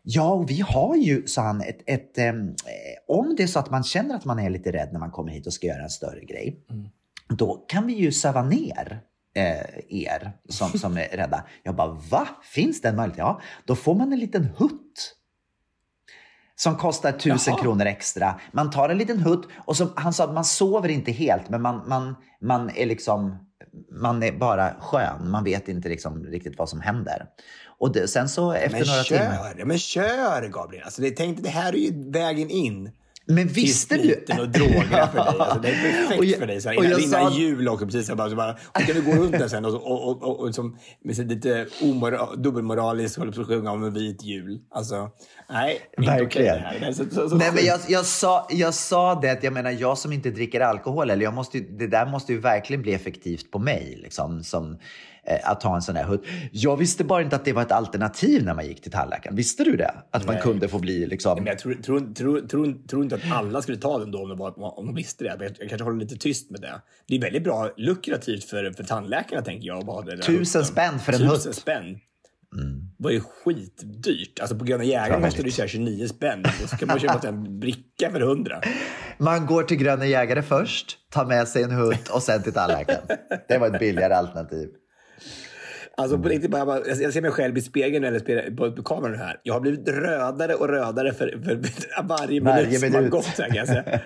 [0.03, 3.60] ja och vi har ju, sa han, ett, ett, ehm, eh, om det är så
[3.60, 5.84] att man känner att man är lite rädd när man kommer hit och ska göra
[5.84, 6.60] en större grej.
[7.30, 9.01] Då kan vi ju söva ner
[9.36, 11.45] eh, er som, som är rädda.
[11.64, 12.28] Jag bara, va?
[12.43, 13.26] Finns den möjligheten?
[13.26, 15.14] Ja, då får man en liten hutt
[16.56, 17.62] som kostar tusen Jaha.
[17.62, 18.39] kronor extra.
[18.51, 21.62] Man tar en liten hutt och så, han sa att man sover inte helt, men
[21.62, 23.38] man, man, man är liksom
[23.91, 25.30] man är bara skön.
[25.32, 27.26] Man vet inte liksom riktigt vad som händer.
[27.80, 29.66] Och det, sen så efter Men några kör, timmar.
[29.66, 30.84] men kör Gabriel!
[30.84, 32.91] Alltså, det, tänk, det här är ju vägen in.
[33.28, 34.01] Men visste du?
[34.01, 35.28] spriten och drogerna för dig.
[35.39, 36.61] Alltså, det är perfekt Och jag- för dig.
[36.61, 37.86] Så här, och innan, jag innan sa- jul också.
[37.86, 40.23] Precis, så bara, så bara, och kan du gå runt där sen och, och, och,
[40.23, 44.59] och, och som, med lite omora, dubbelmoraliskt håller på att sjunga om en vit jul.
[44.71, 45.09] Alltså,
[45.49, 45.80] nej.
[45.97, 46.55] inte Verkligen.
[46.55, 46.80] det här.
[46.80, 49.53] Det är så, så, så Nej, men jag, jag, sa, jag sa det att jag
[49.53, 52.93] menar, jag som inte dricker alkohol, eller jag måste, det där måste ju verkligen bli
[52.93, 53.99] effektivt på mig.
[54.03, 54.78] Liksom, som,
[55.43, 56.23] att ta en sån här hutt.
[56.51, 59.36] Jag visste bara inte att det var ett alternativ när man gick till tandläkaren.
[59.36, 59.93] Visste du det?
[60.11, 60.43] Att man Nej.
[60.43, 61.36] kunde få bli liksom...
[61.38, 64.30] Men jag tror, tror, tror, tror, tror inte att alla skulle ta den då om
[64.30, 65.30] de, var, om de visste det.
[65.39, 66.82] Jag, jag kanske håller lite tyst med det.
[67.07, 69.82] Det är väldigt bra lukrativt för, för tandläkarna tänker jag.
[69.82, 71.55] ha det Tusen spänn för en Tusen hutt.
[71.55, 71.99] spänn.
[72.97, 74.39] Det var ju skitdyrt.
[74.39, 76.43] Alltså på Gröna Jägaren måste du köra 29 spänn.
[76.61, 78.61] Då ska man köpa en bricka för 100.
[79.17, 83.01] Man går till Gröna Jägare först, tar med sig en hutt och sen till tandläkaren.
[83.47, 84.69] Det var ett billigare alternativ.
[85.97, 86.23] Alltså Mm.
[86.23, 89.39] på riktigt, bara, jag, ser mig själv i spegeln eller på, kameran här.
[89.43, 93.25] Jag har blivit rödare och rödare för, för varje minut som har gått.
[93.25, 93.83] Här, kan jag säga.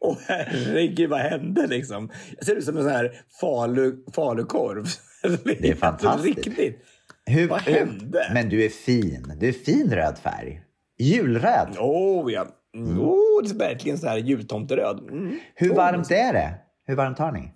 [0.00, 2.10] Åh herregud, vad hände liksom?
[2.36, 4.84] Jag ser ut som en sån här falu, falukorv.
[5.60, 6.46] Det är fantastiskt.
[6.46, 6.84] Riktigt.
[7.26, 8.30] Hur, Vad hände?
[8.34, 9.32] Men du är fin.
[9.40, 10.60] Du är fin röd färg.
[10.98, 11.76] Julröd.
[11.78, 12.46] Åh ja.
[12.76, 13.00] Mm.
[13.00, 14.98] Oh, det är verkligen så här jultomteröd.
[15.10, 15.38] Mm.
[15.54, 16.54] Hur varmt är det?
[16.86, 17.52] Hur varmt har ni?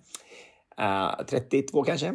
[0.77, 2.13] Ah, 32 kanske?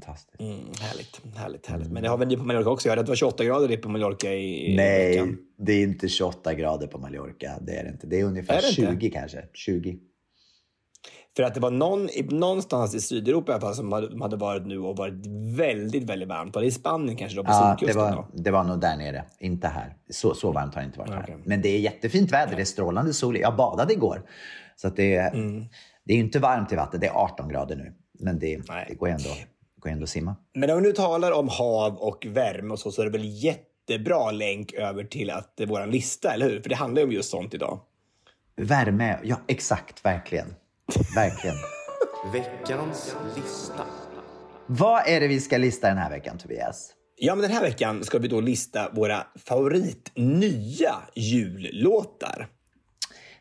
[0.00, 0.40] Fantastiskt.
[0.40, 1.90] Mm, härligt, härligt, härligt.
[1.92, 2.88] Men det har väl ni på Mallorca också?
[2.88, 5.36] Jag hörde att det var 28 grader på Mallorca i, Nej, veckan.
[5.58, 7.58] det är inte 28 grader på Mallorca.
[7.60, 8.06] Det är det inte.
[8.06, 9.00] Det är ungefär Är det inte?
[9.00, 9.44] 20 kanske.
[9.52, 9.98] 20.
[11.36, 13.92] För att det var någon, någonstans i Sydeuropa i alla fall som
[14.22, 15.26] hade, varit nu och varit
[15.56, 16.54] väldigt, väldigt varmt.
[16.54, 18.26] Var det i Spanien kanske då på Ja, det var, då?
[18.34, 19.24] det var nog där nere.
[19.40, 19.96] Inte här.
[20.10, 21.22] Så, så varmt har det inte varit här.
[21.22, 21.36] Okej.
[21.44, 22.56] Men det är jättefint väder.
[22.56, 23.36] Det är strålande sol.
[23.38, 24.22] Jag badade igår.
[24.76, 25.64] Så det, är, Mm.
[26.04, 27.00] det är inte varmt i vattnet.
[27.00, 27.92] Det är 18 grader nu.
[28.18, 28.56] Men det,
[28.88, 29.28] det går ändå,
[29.86, 30.36] går ändå att simma.
[30.54, 33.44] Men om vi nu talar om hav och värme och så, så är det väl
[33.44, 36.60] jättebra länk över till att våran lista, eller hur?
[36.60, 37.80] För det handlar ju om just sånt idag.
[38.56, 40.54] Värme, ja exakt, verkligen.
[41.14, 41.56] Verkligen.
[42.32, 43.84] Veckans lista.
[44.66, 46.92] Vad är det vi ska lista den här veckan, Tobias?
[47.18, 52.48] Ja, men den här veckan ska vi då lista våra favorit nya jullåtar.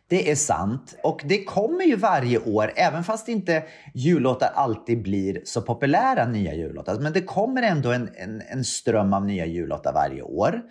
[0.07, 0.95] Det är sant.
[1.03, 6.53] Och det kommer ju varje år, även fast inte jullåtar alltid blir så populära nya
[6.53, 6.99] jullåtar.
[6.99, 10.61] Men det kommer ändå en, en, en ström av nya jullåtar varje år.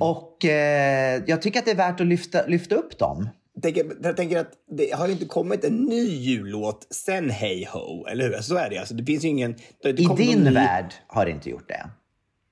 [0.00, 3.28] Och eh, jag tycker att det är värt att lyfta, lyfta upp dem.
[3.54, 8.06] Jag tänker, jag tänker att det har inte kommit en ny jullåt sen Hey Ho,
[8.06, 8.40] eller hur?
[8.40, 8.94] Så är det alltså.
[8.94, 9.54] Det finns ju ingen...
[9.82, 11.86] Det I din ny- värld har det inte gjort det.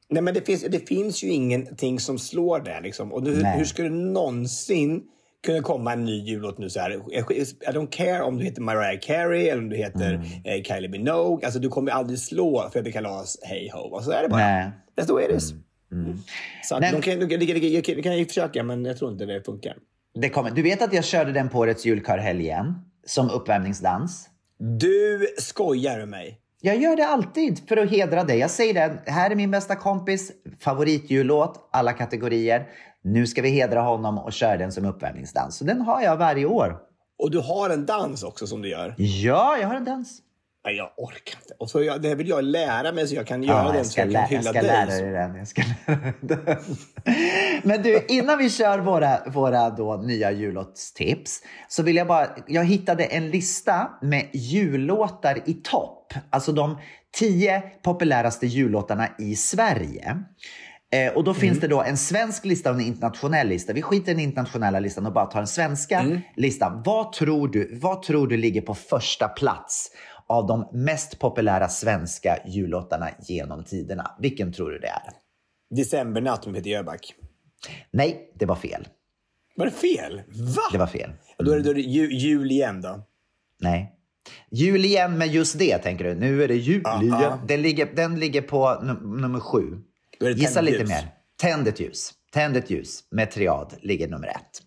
[0.09, 2.81] Nej, men det finns, det finns ju ingenting som slår det.
[2.81, 3.13] Liksom.
[3.13, 3.59] Och hur, Nej.
[3.59, 5.03] hur skulle det någonsin
[5.47, 6.71] kunna komma en ny jullåt nu?
[6.71, 6.91] Så här?
[6.91, 7.23] I
[7.73, 10.25] don't care om du heter Mariah Carey eller om du heter Mm.
[10.45, 11.45] eh, Kylie Minogue.
[11.47, 13.79] Alltså, du kommer aldrig slå Fredrik Kalas Hey Ho.
[13.79, 14.41] Och så är det bara.
[14.41, 14.61] Nej.
[14.63, 14.73] Mm.
[14.97, 15.55] That's the way it is.
[16.65, 16.93] Så att Nej.
[16.93, 19.43] de kan, de, kan, de, de, de kan ju försöka, men jag tror inte det
[19.45, 19.77] funkar.
[20.15, 20.51] det kommer.
[20.51, 22.75] Du vet att jag körde den på årets julkörhelg igen,
[23.07, 24.29] som uppvärmningsdans.
[24.59, 26.39] Du skojar med mig.
[26.61, 28.39] Jag gör det alltid för att hedra dig.
[28.39, 32.67] Jag säger det, här är min bästa kompis, favoritjullåt, alla kategorier.
[33.05, 35.57] Nu ska vi hedra honom och köra den som uppvärmningsdans.
[35.57, 36.77] Så den har jag varje år.
[37.19, 38.95] Och du har en dans också som du gör.
[38.99, 40.19] Ja, jag har en dans.
[40.65, 41.55] Nej, jag orkar inte.
[41.59, 43.87] Och så jag, det vill jag lära mig så jag kan göra Ja, den jag
[43.87, 44.63] så ska, jag kan lä- jag hylla ska dig.
[44.71, 45.35] lära dig den.
[45.37, 46.57] Jag ska lära dig den.
[47.63, 52.65] Men du, innan vi kör våra, våra då nya jullåtstips så vill jag bara, jag
[52.65, 56.13] hittade en lista med jullåtar i topp.
[56.31, 56.79] Alltså de
[57.19, 60.17] tio populäraste jullåtarna i Sverige.
[60.93, 63.73] Eh, och då finns det då en svensk lista och en internationell lista.
[63.73, 66.03] Vi skiter i den internationella listan och bara tar den svenska
[66.37, 66.83] listan.
[66.85, 69.91] Vad tror, du, vad tror du ligger på första plats
[70.27, 74.11] av de mest populära svenska jullåtarna genom tiderna?
[74.21, 75.03] Vilken tror du det är?
[75.77, 77.15] Decembernatt med Peter Jöback.
[77.91, 78.89] Nej, det var fel.
[79.57, 80.23] Var det fel?
[80.29, 80.63] Va?
[80.73, 81.11] Det var fel.
[81.39, 83.07] Ja, Då är det, då är det ju, jul igen då.
[83.61, 83.93] Nej.
[84.51, 86.15] Jul igen med just det, tänker du.
[86.15, 87.39] Nu är det jul igen.
[87.49, 89.63] Den, ligger, den ligger på num- nummer sju.
[90.23, 90.89] Då är det Gissa lite ljus.
[90.89, 91.09] mer.
[91.37, 92.13] Tänd ett ljus.
[92.33, 94.63] Tänd ett ljus med triad ligger nummer ett.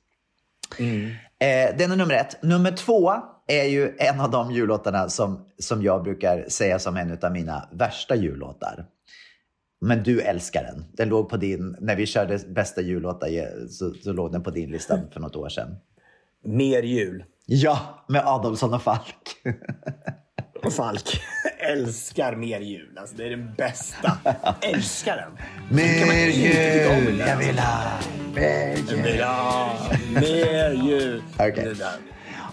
[0.80, 1.10] Mm.
[1.39, 2.43] Eh, den är nummer ett.
[2.43, 3.14] Nummer två
[3.47, 7.70] är ju en av de jullåtarna som, som jag brukar säga som en av mina
[7.72, 8.86] värsta jullåtar.
[9.82, 10.86] Men du älskar den.
[10.93, 14.51] Den låg på din, när vi körde bästa jullåtar eh, så, så låg den på
[14.51, 15.76] din lista för något år sedan.
[16.43, 17.24] Mer jul.
[17.45, 19.43] Ja, med Adolfsson och Falk.
[20.64, 21.22] Och Falk.
[21.72, 22.97] Älskar mer jul.
[22.97, 24.18] Alltså, det är den bästa.
[24.61, 25.32] Älskar den.
[25.76, 27.91] Mer jul, jag vill ha
[28.36, 29.16] mer jul.
[29.20, 29.78] Ja,
[30.22, 31.24] mer jul.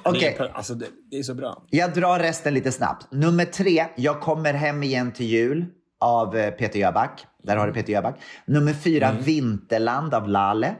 [0.02, 0.36] Okej.
[0.38, 1.62] Är- Alltså, det, det är så bra.
[1.70, 3.06] Jag drar resten lite snabbt.
[3.12, 5.66] Nummer tre, Jag kommer hem igen till jul
[6.00, 7.26] av eh, Peter Jöback.
[7.42, 8.16] Där har du Peter Jöback.
[8.46, 10.74] Nummer fyra, Vinterland av Lale.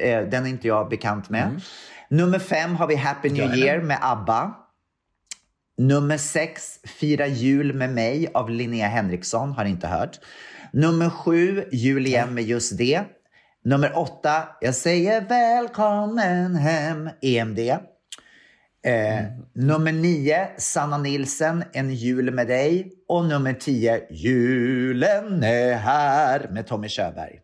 [0.00, 1.60] Eh, Den är inte jag bekant med.
[2.10, 4.54] Nummer fem har vi Happy New Year med ABBA.
[5.76, 9.52] Nummer sex, Fira jul med mig av Linnea Henriksson.
[9.52, 10.20] Har inte hört.
[10.72, 13.02] Nummer sju, Jul igen med just det.
[13.64, 17.58] Nummer åtta, Jag säger välkommen hem, EMD.
[17.58, 19.22] Eh,
[19.52, 22.92] Nummer nio, Sanna Nilsen, En jul med dig.
[23.08, 27.40] Och nummer tio, Julen är här med Tommy Körberg.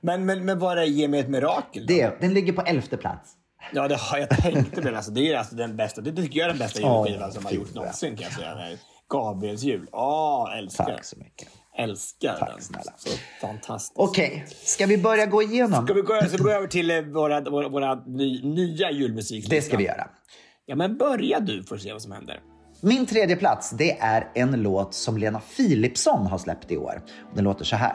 [0.00, 1.86] Men, men, men vad är Ge mig ett mirakel?
[1.86, 1.94] Då?
[1.94, 3.36] Det, den ligger på elfte plats.
[3.72, 4.94] Ja, det har jag tänkt mig.
[4.94, 6.00] Alltså, det är alltså den bästa.
[6.00, 8.16] Det tycker jag är den bästa julskivan som har gjorts någonsin.
[8.16, 8.54] Kan jag säga.
[8.54, 8.78] Det.
[9.08, 9.88] Gabriels jul.
[9.92, 10.84] Åh, älskar.
[10.84, 11.48] Tack så mycket.
[11.78, 12.60] Älskar Tack den.
[12.62, 12.92] snälla.
[12.96, 13.08] Så
[13.40, 13.92] fantastiskt.
[13.96, 15.84] Okej, ska vi börja gå igenom?
[15.84, 19.50] Ska vi gå, ska vi gå över till eh, våra, våra, våra ny, nya julmusik?
[19.50, 20.08] Det ska vi göra.
[20.66, 22.40] Ja, men börja du för att se vad som händer.
[22.80, 27.02] Min tredje plats, det är en låt som Lena Philipsson har släppt i år.
[27.34, 27.94] Den låter så här.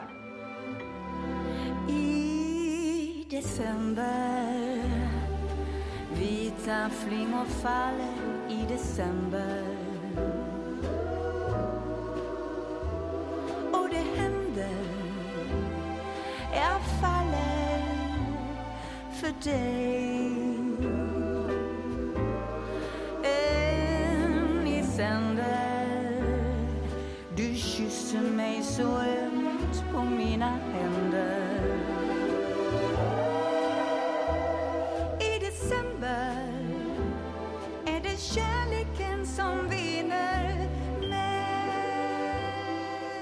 [1.88, 4.39] I december
[6.70, 8.14] Vita flingor faller
[8.48, 9.64] i december.
[13.72, 14.76] Och det händer
[16.54, 17.82] Jag faller
[19.12, 20.30] för dig.
[23.22, 26.22] En i sänder
[27.36, 30.58] Du kysser mig så ömt på mina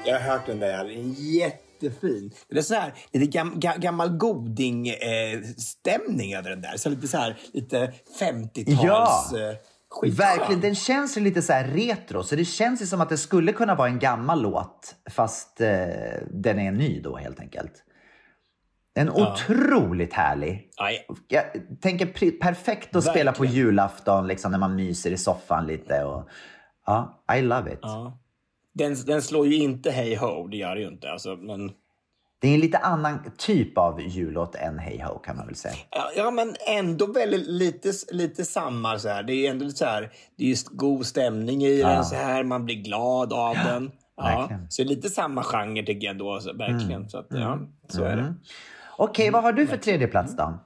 [0.09, 0.85] Jag har hört den där.
[1.19, 2.33] Jättefin.
[2.49, 6.77] Det är så här, lite gam, ga, gammal goding-stämning över den där.
[6.77, 8.83] Så lite så här, lite 50-tals...
[8.83, 9.31] Ja.
[9.51, 9.57] eh.
[10.03, 12.23] Verkligen, den känns ju lite så här retro.
[12.23, 15.69] Så det känns ju som att det skulle kunna vara en gammal låt fast eh,
[16.31, 17.73] den är ny då helt enkelt.
[18.95, 20.71] Den är otroligt härlig.
[20.77, 21.07] Aj.
[21.29, 21.45] Jag
[21.81, 22.07] tänker
[22.41, 23.65] perfekt att spela på Verkligen.
[23.67, 26.05] julafton liksom, när man myser i soffan lite.
[26.05, 26.29] Och,
[26.87, 27.79] ja, I love it.
[27.83, 28.19] Ja.
[28.79, 31.11] Den, den slår ju inte Hey Ho, det gör det ju inte.
[31.11, 31.71] Alltså, men,
[32.41, 35.75] Det är en lite annan typ av jullåt än Hey Ho kan man väl säga.
[35.91, 38.99] ja, ja, men ändå väldigt lite, lite samma.
[38.99, 39.23] Så här.
[39.23, 42.05] Det är ändå lite så här, det är just god stämning i den.
[42.05, 43.91] Så här, man blir glad av den.
[44.17, 46.43] Ja, så lite samma genre tycker jag.
[46.43, 47.09] Så, verkligen.
[47.09, 47.59] Så, att, ja,
[47.89, 48.35] så är det.
[48.97, 50.59] Okej, vad har du för tredje plats då?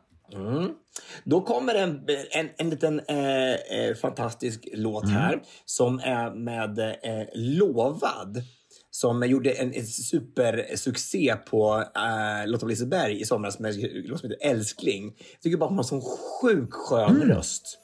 [1.25, 7.27] Då kommer en, en, en liten eh, eh, fantastisk låt här som är med eh,
[7.35, 8.43] Lovad.
[8.91, 14.31] Som gjorde en, en supersuccé på eh, Lotta Liseberg i somras med en låt som
[14.31, 15.15] heter Älskling.
[15.33, 17.79] Jag tycker bara hon har en sån sjukt skön röst.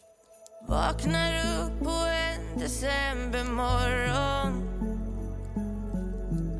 [0.68, 4.68] Vaknar upp på en decembermorgon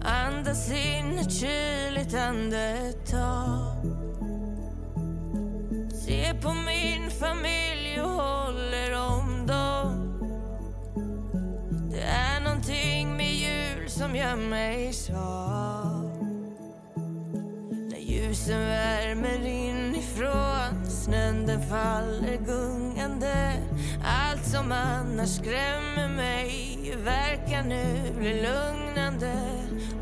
[0.05, 3.68] Andas in ett kyligt andetag
[6.09, 10.19] Ser på min familj och håller om dem.
[11.91, 16.11] Det är någonting med jul som gör mig svag.
[17.91, 23.53] När ljusen värmer inifrån Snön den faller gungande.
[24.05, 29.35] Allt som annars skrämmer mig Verkar nu bli lugnande.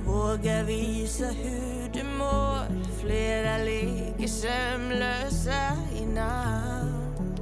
[0.05, 1.86] Våga visa hur
[2.19, 2.67] mår
[3.01, 7.41] Flera ligger sömnlösa i natt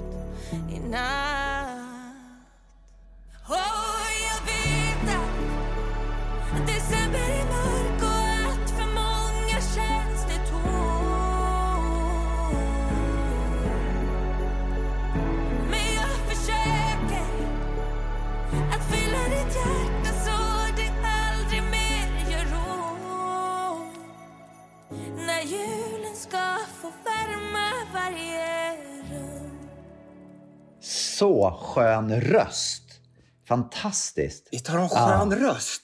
[0.70, 1.78] I natt.
[3.46, 5.16] Och jag vet
[6.54, 7.93] att December är mörk
[25.44, 28.72] julen ska få värma varje
[29.10, 29.68] rum
[30.80, 32.82] Så skön röst.
[33.48, 34.48] Fantastiskt.
[34.52, 35.82] Visst har hon skön röst?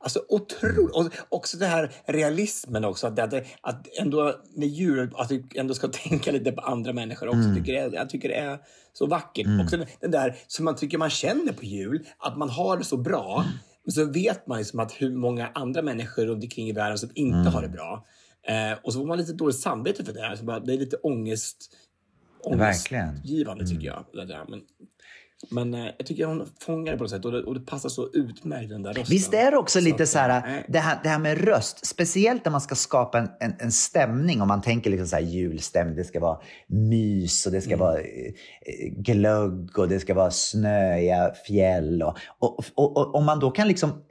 [0.00, 0.94] Alltså otroligt.
[0.94, 3.06] Och också det här realismen också.
[3.06, 7.28] Att, att, att ändå med djur, att du ändå ska tänka lite på andra människor
[7.28, 7.54] också.
[7.54, 8.58] Tycker det, jag tycker det är
[8.92, 9.46] så vackert.
[9.64, 12.96] Också den där som man tycker man känner på jul, att man har det så
[12.96, 13.44] bra.
[13.84, 17.10] Men så vet man liksom att hur många andra människor runt omkring i världen som
[17.14, 18.04] inte har det bra.
[18.48, 20.20] Eh, och så får man lite dåligt samvete för det.
[20.20, 20.36] Här.
[20.36, 21.56] Så bara, det är lite ångest,
[22.44, 24.04] ångestgivande tycker jag.
[24.48, 24.60] Men,
[25.50, 27.88] men eh, jag tycker hon fångar det på något sätt och det, och det passar
[27.88, 29.10] så utmärkt den där rösten.
[29.10, 30.64] Visst är det också lite att, så här, nej.
[30.68, 34.42] det här, det här med röst, speciellt när man ska skapa en, en, en stämning,
[34.42, 38.00] om man tänker liksom så här julstämning, det ska vara mys och det ska vara
[38.00, 38.32] eh,
[38.96, 42.02] glögg och det ska vara snöiga fjäll.
[42.02, 44.04] Och, och, och, och om man då kan liksom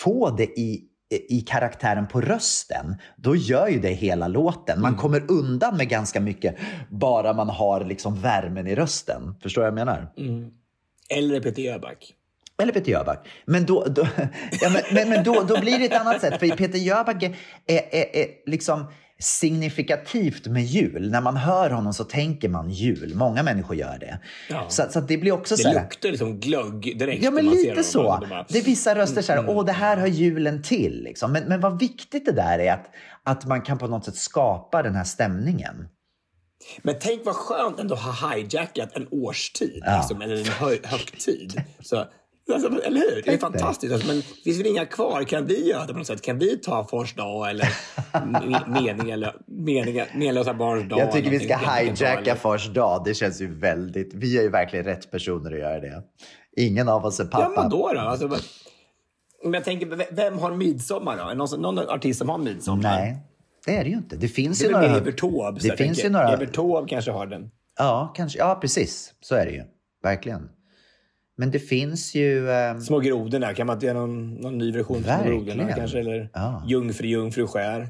[0.00, 4.80] få det i i karaktären på rösten, då gör ju det hela låten.
[4.80, 6.56] Man kommer undan med ganska mycket
[6.90, 9.34] bara man har liksom värmen i rösten.
[9.42, 10.12] Förstår vad jag menar?
[11.08, 12.14] Eller Peter Jöback.
[12.62, 13.28] Eller Peter Jöback.
[13.44, 14.02] Men, då, då,
[14.60, 16.40] ja, men, men, men då, då blir det ett annat sätt.
[16.40, 17.36] För Peter Jöback är,
[17.66, 18.86] är, är, är liksom
[19.18, 21.10] signifikativt med jul.
[21.10, 23.14] När man hör honom så tänker man jul.
[23.14, 24.18] Många människor gör det.
[24.50, 24.66] Ja.
[24.68, 27.24] Så, så det blir också Det så här, luktar liksom glögg direkt.
[27.24, 28.02] Ja, men lite så.
[28.02, 29.50] Bara- Det är vissa röster så här, Mm.
[29.56, 31.02] åh, det här hör julen till.
[31.04, 31.32] Liksom.
[31.32, 32.90] Men, men vad viktigt det där är att,
[33.24, 35.88] att man kan på något sätt skapa den här stämningen.
[36.82, 39.96] Men tänk vad skönt ändå att ha hijackat en årstid, Ja.
[39.96, 41.62] liksom, eller en hö högtid.
[41.80, 42.04] Så,
[42.54, 43.22] alltså, eller hur?
[43.24, 43.92] Det är fantastiskt.
[43.92, 45.22] Alltså, men finns väl inga kvar?
[45.24, 46.22] Kan vi göra det på något sätt?
[46.22, 47.64] Kan vi ta Fors dag eller
[48.12, 50.98] me- mening eller mening, menlösa barns dag?
[50.98, 52.34] Jag tycker vi ska hijacka?
[52.36, 53.02] Fars dag.
[53.04, 54.14] Det känns ju väldigt...
[54.14, 56.02] Vi är ju verkligen rätt personer att göra det.
[56.56, 57.52] Ingen av oss är pappa.
[57.56, 58.00] Ja, men då då?
[58.00, 61.24] Alltså, men- jag tänker, vem har midsommar då?
[61.24, 62.82] Är någon, någon artist som har midsommar?
[62.82, 63.16] Nej,
[63.66, 64.16] det är det ju inte.
[64.16, 64.86] Det finns Det ju några...
[64.96, 65.60] Evert Taube.
[65.60, 66.32] Det finns ju några...
[66.32, 67.50] Evert Taube kanske har den.
[67.78, 68.38] Ja, kanske.
[68.38, 69.14] Ja, precis.
[69.20, 69.62] Så är det ju.
[70.02, 70.48] Verkligen.
[71.38, 72.50] Men det finns ju...
[72.50, 75.44] ehm, Små grodorna, kan man inte göra någon, någon ny version Verkligen.
[75.44, 75.98] grodorna kanske?
[75.98, 76.64] Eller Ja.
[76.68, 77.88] Jungfru, jungfru skär.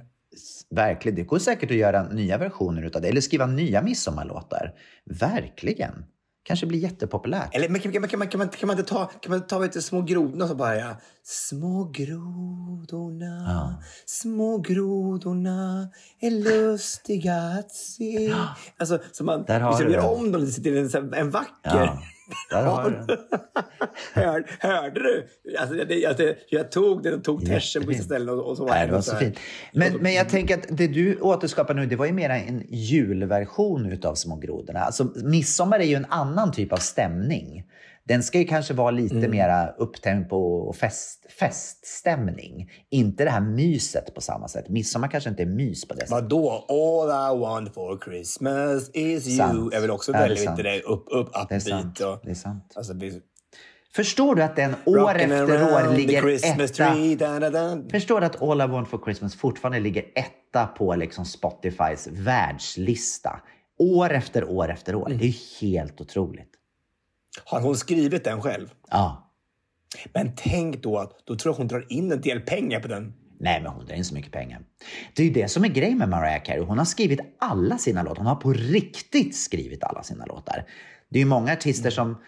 [0.70, 1.16] Verkligen.
[1.16, 3.09] Det går säkert att göra nya versioner utav det.
[3.09, 4.72] Eller skriva nya midsommarlåtar.
[5.05, 6.05] Verkligen.
[6.42, 7.55] Kanske blir jättepopulärt.
[7.57, 9.84] Eller men kan, kan, kan, kan, man, kan man inte ta, kan man ta vet,
[9.84, 10.97] små grodorna så bara ja.
[11.22, 13.74] Små grodorna,
[14.07, 15.88] små grodorna
[16.20, 18.32] är lustiga att se.
[18.76, 21.51] Alltså, så man Där har liksom gör om dem lite till en, en vacker...
[21.64, 22.03] Ja,
[22.51, 23.16] där har du.
[24.14, 25.27] Hör, hörde du?
[25.59, 28.29] Alltså, det, jag, det, jag tog den och tog tersen på vissa ställen.
[28.29, 29.39] Och, och så var Nej, det var så så fint.
[29.72, 33.93] Men, men jag tänker att det du återskapar nu, det var ju mer en julversion
[33.93, 34.81] utav Små grodorna.
[34.81, 37.64] Alltså, midsommar är ju en annan typ av stämning.
[38.09, 39.30] Den ska ju kanske vara lite Mm.
[39.30, 42.70] mera upptempo och fest, feststämning.
[42.90, 44.68] Inte det här myset på samma sätt.
[44.68, 46.11] Midsommar kanske inte är mys på det sättet.
[46.12, 46.64] Vadå?
[46.68, 49.36] All I want for Christmas is you.
[49.36, 49.74] Sant.
[49.74, 50.57] är väl också Ja, väldigt sant.
[50.57, 52.00] det där upp, upp, Det är sant.
[52.00, 52.72] Och, Det är sant.
[52.76, 53.22] alltså, det-
[53.94, 56.66] Förstår du att den år Rockin' efter år ligger etta?
[56.68, 57.78] tree, da, da, da.
[57.90, 63.40] Förstår du att All I Want For Christmas fortfarande ligger etta på liksom Spotifys världslista?
[63.78, 65.07] År efter år efter år.
[65.07, 65.18] Mm.
[65.18, 66.50] Det är ju helt otroligt.
[67.45, 68.72] Har hon skrivit den själv?
[68.91, 69.32] Ja.
[70.12, 73.14] Men tänk då att då tror jag hon drar in en del pengar på den.
[73.41, 74.61] Nej, men hon drar in så mycket pengar.
[75.14, 76.61] Det är ju det som är grejen med Mariah Carey.
[76.61, 78.16] Hon har skrivit alla sina låtar.
[78.16, 80.64] Hon har på riktigt skrivit alla sina låtar.
[81.09, 82.18] Det är ju många artister som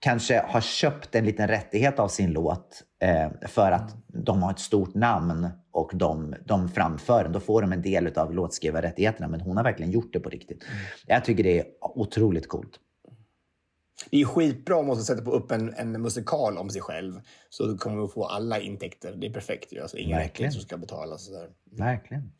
[0.00, 4.58] kanske har köpt en liten rättighet av sin låt eh, för att de har ett
[4.58, 7.32] stort namn och de, de framför den.
[7.32, 9.28] Då får de en del av låtskrivarrättigheterna.
[9.28, 10.64] Men hon har verkligen gjort det på riktigt.
[11.06, 12.80] Jag tycker det är otroligt coolt.
[14.10, 17.20] Det är skitbra om hon ska sätta på upp en, en musikal om sig själv.
[17.50, 19.14] Så då kommer hon få alla intäkter.
[19.16, 19.80] Det är perfekt ju.
[19.80, 20.20] Alltså, Verkligen.
[20.20, 21.24] rättigheter som ska betalas.
[21.24, 21.48] Sådär.
[21.78, 22.32] Verkligen.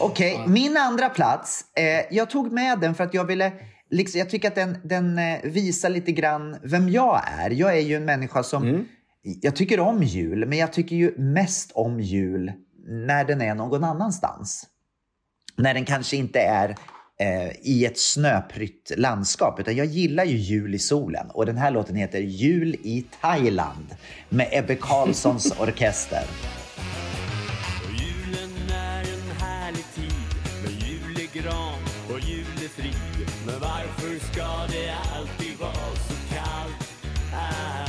[0.00, 1.64] Okej, min andra plats.
[1.74, 3.52] Eh, jag tog med den för att jag ville...
[3.90, 7.50] Liksom, jag tycker att den, den eh, visar lite grann vem jag är.
[7.50, 8.88] Jag är ju en människa som...
[9.22, 12.52] Jag tycker om jul, men jag tycker ju mest om jul
[12.86, 14.66] när den är någon annanstans.
[15.56, 16.76] När den kanske inte är
[17.18, 19.60] eh, i ett snöprytt landskap.
[19.60, 21.30] Utan jag gillar ju jul i solen.
[21.30, 23.94] Och den här låten heter Jul i Thailand
[24.28, 26.22] med Ebbe Carlssons orkester.
[27.90, 30.28] Julen är en härlig tid
[30.62, 33.28] med julegran och julefrid.
[33.46, 36.88] Men varför ska det alltid vara så kallt?
[37.34, 37.88] Ah.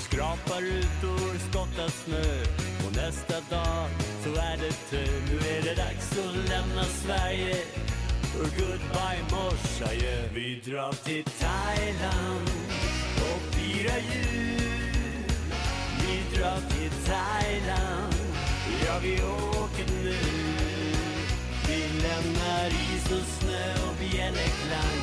[0.00, 2.42] Skrapa rutor, skotta snö
[2.86, 3.88] och nästa dag
[4.24, 5.12] så är det tö.
[5.28, 7.56] Nu är det dags att lämna Sverige
[8.38, 10.32] goodbye morsa, yeah.
[10.34, 12.50] Vi drar till Thailand
[13.16, 15.24] och firar jul.
[16.00, 18.14] Vi drar till Thailand,
[18.86, 20.16] ja vi åker nu.
[21.66, 25.00] Vi lämnar is och snö och bjällerklang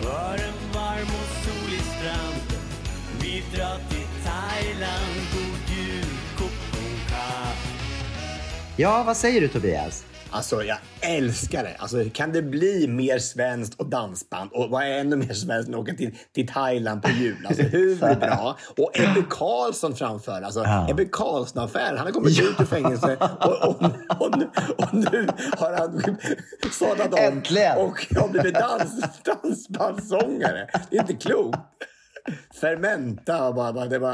[0.00, 2.62] för en varm och solig strand.
[3.20, 7.48] Vi drar till Thailand, god jul, Kopunka.
[8.76, 10.04] Ja, vad säger du Tobias?
[10.32, 11.76] Alltså, jag älskar det.
[11.78, 14.50] Alltså, kan det bli mer svenskt och dansband?
[14.52, 17.46] Och vad är ännu mer svenskt än att åka till, till Thailand på jul?
[17.46, 18.56] Alltså, hur bra?
[18.76, 20.42] Och Ebbe Carlsson framför.
[20.42, 20.86] Alltså, Ja.
[20.90, 21.96] Ebbe Carlsson-affären.
[21.96, 23.82] Han har kommit ut ur fängelse och, och,
[24.20, 25.28] och, nu, och nu
[25.58, 26.16] har han
[26.72, 27.78] sadlat om Äntligen!
[27.78, 30.68] och har blivit dans, dansbandssångare.
[30.90, 31.58] Det är inte klokt.
[32.60, 34.12] Fermenta, bara, det var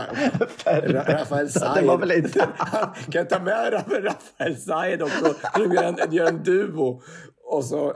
[0.64, 1.86] Ra- Rafael Det Sayed.
[1.86, 2.48] var väl inte-
[3.12, 5.34] kan ta med Ra- Rafael Sayed också.
[5.58, 7.02] Gör en, gör en duo.
[7.50, 7.94] Och så, eh,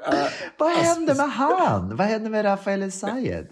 [0.58, 1.96] Vad alltså, hände med han?
[1.96, 3.46] Vad hände med Rafael Sayed?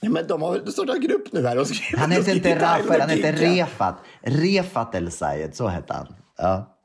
[0.00, 1.58] Ja, men de har väl startat grupp nu här.
[1.58, 3.32] Och Han hette och inte Rafael, han gigga.
[3.32, 3.94] Refat.
[4.22, 6.06] Refat El Sayed, så hette han.
[6.38, 6.76] Ja.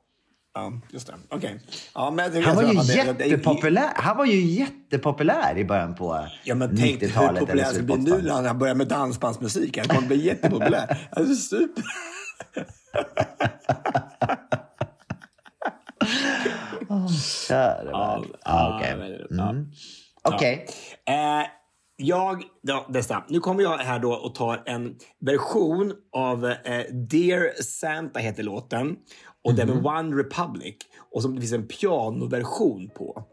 [0.58, 1.14] Ja, just det.
[1.30, 1.60] Okej.
[1.94, 3.90] Ja, men Han var ju alltså, jättepopulär.
[3.96, 7.40] Han var ju jättepopulär i början på Ja, men tänk hur 90-talet.
[7.40, 9.78] populär eller det blir nu när han börjar med dansbandsmusik.
[9.78, 11.08] Han kommer bli jättepopulär.
[11.12, 11.84] Alltså, super.
[17.50, 17.88] Värld.
[18.46, 19.26] Ja, okej.
[19.32, 19.72] Mm.
[20.24, 20.68] Okej.
[21.08, 21.48] Eh,
[21.98, 23.24] jag, ja, dessa.
[23.30, 24.96] Nu kommer jag här då och tar en
[25.26, 28.96] version av eh, Dear Santa heter låten.
[29.46, 29.86] Och den Mhm.
[29.86, 30.76] är One Republic.
[31.14, 33.24] Och som det finns en pianoversion på.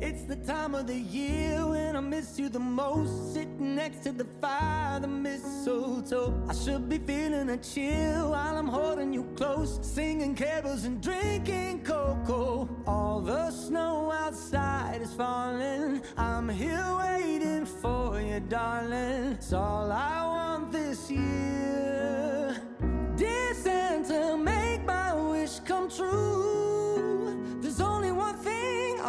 [0.00, 3.34] It's the time of the year when I miss you the most.
[3.34, 6.32] Sitting next to the fire, the mistletoe.
[6.50, 9.78] I should be feeling a chill while I'm holding you close.
[9.82, 12.68] Singing carols and drinking cocoa.
[12.86, 16.00] All the snow outside is falling.
[16.16, 19.32] I'm here waiting for you, darling.
[19.34, 21.59] It's all I want this year.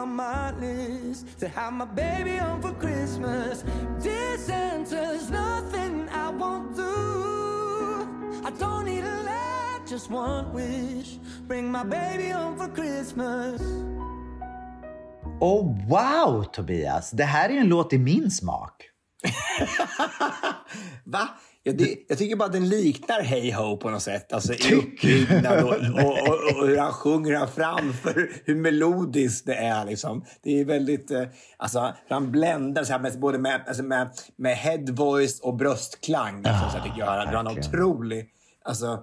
[0.01, 3.63] On my list to have my baby home for Christmas.
[4.01, 6.95] Dear Santa, there's nothing I won't do.
[8.43, 11.19] I don't need a lot, just one wish.
[11.47, 13.61] Bring my baby home for Christmas.
[15.39, 17.11] Oh, wow, Tobias.
[17.11, 18.89] Det här är en låt i min smak.
[21.03, 21.29] Va?
[21.63, 24.33] Ja, det, jag tycker bara att den liknar Hey Ho på något sätt.
[24.33, 29.55] Alltså i uppbyggnad och, och, och, och hur han sjunger han framför, hur melodiskt det
[29.55, 29.85] är.
[29.85, 30.25] Liksom.
[30.43, 31.11] Det är väldigt...
[31.11, 31.23] Eh,
[31.57, 36.37] alltså, han bländar så här med, både med, alltså med, med head voice och bröstklang.
[36.37, 38.29] Liksom, så jag tycker jag han har otrolig...
[38.65, 38.99] Alltså,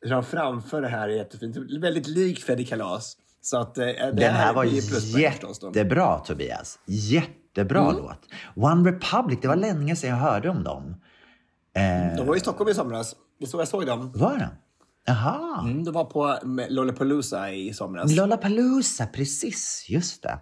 [0.00, 1.56] hur han framför det här är jättefint.
[1.82, 3.16] Väldigt lik Freddy Kalas.
[3.42, 6.78] Så att, eh, det Den här var jättebra, Tobias.
[6.86, 7.96] Jättebra Mm.
[7.96, 8.18] låt.
[8.56, 10.96] One Republic, det var länge sedan jag hörde om dem.
[11.76, 13.14] Eh, De var i Stockholm i somras.
[13.40, 14.12] Det så jag såg dem.
[14.14, 14.48] var den?
[15.06, 15.60] Jaha.
[15.64, 18.12] Mm, de var på Lollapalooza i somras.
[18.16, 19.86] Lollapalooza, precis.
[19.88, 20.38] Just det.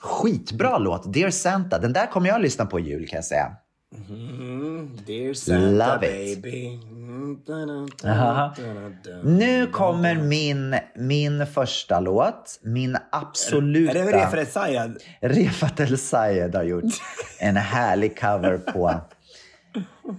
[0.00, 1.12] Skitbra låt.
[1.12, 1.78] Dear Santa.
[1.78, 3.52] Den där kommer jag att lyssna på i jul kan jag säga.
[4.08, 5.60] Mm, dear Santa
[5.94, 6.42] Love it.
[6.42, 6.66] baby.
[6.66, 8.54] Mm, Aha.
[9.24, 12.60] Nu kommer min, min första låt.
[12.62, 13.98] Min absoluta...
[13.98, 14.96] Är det Refat Sayed?
[15.20, 16.84] Refat El Sayed har gjort
[17.38, 18.94] en härlig cover på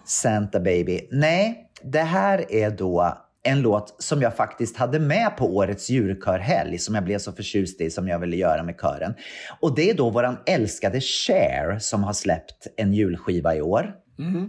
[0.05, 1.07] Santa Baby.
[1.11, 6.77] Nej, det här är då en låt som jag faktiskt hade med på årets julkörhelg
[6.77, 9.13] som jag blev så förtjust i som jag ville göra med kören.
[9.59, 13.93] Och det är då våran älskade Cher som har släppt en julskiva i år.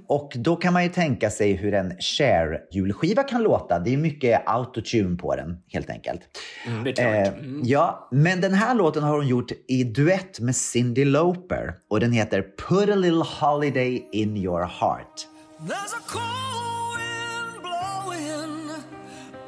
[0.07, 3.79] Och då kan man ju tänka sig hur en Cher-julskiva kan låta.
[3.79, 6.21] Det är mycket autotune på den helt enkelt.
[6.67, 6.95] Mm, det är
[7.25, 7.35] klart.
[7.37, 12.01] Eh, Ja, men den här låten har hon gjort i duett med Cyndi Lauper och
[12.01, 15.27] den heter Put a little holiday in your heart.
[15.61, 18.71] There's a cold wind blowing,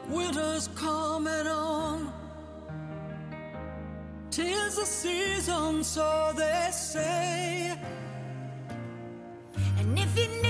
[0.09, 2.09] winter's coming on.
[4.31, 6.03] Tis the season, so
[6.37, 7.73] they say.
[9.83, 10.42] And if you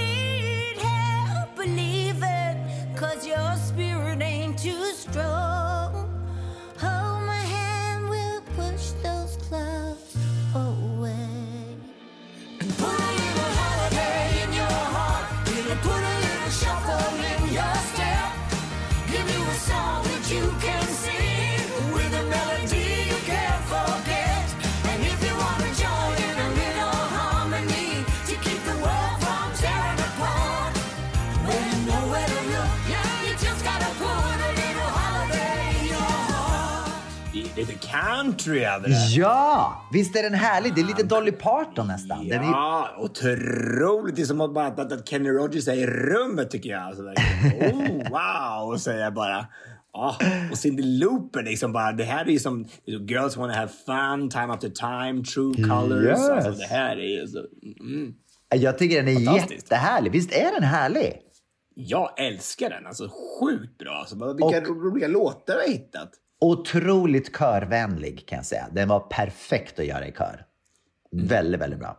[38.23, 38.95] country över det.
[38.95, 40.75] Ja, visst är den härlig?
[40.75, 42.29] Det är lite Dolly Parton nästan.
[42.29, 44.17] Den är, Ja, otroligt.
[44.17, 46.83] Det är som att, bara, att, att Kenny Rogers är i rummet tycker jag.
[46.83, 49.47] Alltså, oh, wow, säger jag bara.
[49.93, 50.17] Ja,
[50.51, 54.53] och Cyndi Lauper liksom bara, det här är ju som Girls wanna have fun, time
[54.53, 56.05] after time, true colors.
[56.05, 56.31] Yes.
[56.31, 57.39] Alltså, det här är ju så...
[57.81, 58.15] Mm.
[58.55, 60.13] Jag tycker den är jättehärlig.
[60.13, 61.19] Visst är den härlig?
[61.75, 62.87] Jag älskar den.
[62.87, 63.93] Alltså sjukt bra.
[63.93, 66.11] Alltså, vilka roliga låtar du har hittat.
[66.43, 68.69] Otroligt körvänlig kan jag säga.
[68.73, 70.47] Den var perfekt att göra i kör.
[71.11, 71.99] Väldigt, väldigt bra.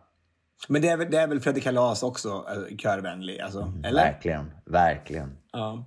[0.68, 3.40] Men det är, det är väl Freddy Kalas också, äh, körvänlig?
[3.40, 4.04] Alltså, eller?
[4.04, 5.36] Verkligen, verkligen.
[5.52, 5.84] Ja.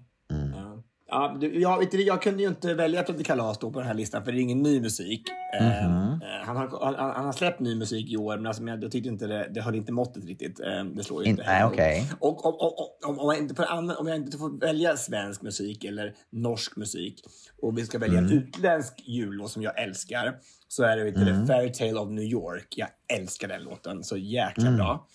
[1.07, 1.37] Ja.
[1.41, 4.37] Jag, jag kunde ju inte välja Freddy Kalas då på den här listan för det
[4.39, 5.23] är ingen ny musik.
[5.61, 6.21] Mhm.
[6.21, 8.91] eh, han, har, han, han har släppt ny musik i år men alltså, jag, jag
[8.91, 10.59] tyckte inte det, det höll inte måttet riktigt.
[10.59, 11.43] Eh, det slår ju In- inte.
[11.43, 11.73] nej, heller.
[11.73, 12.11] okej.
[12.19, 12.73] Och om,
[13.05, 16.75] om, om, jag inte får använda, om jag inte får välja svensk musik eller norsk
[16.75, 17.21] musik
[17.61, 18.31] och vi ska välja Mm.
[18.31, 20.35] en utländsk jullåt som jag älskar
[20.67, 21.47] så är det Mm.
[21.47, 22.67] Fairy Tale of New York.
[22.77, 22.87] Jag
[23.19, 24.03] älskar den låten.
[24.03, 24.77] Så jäkla Mm.
[24.77, 25.07] bra.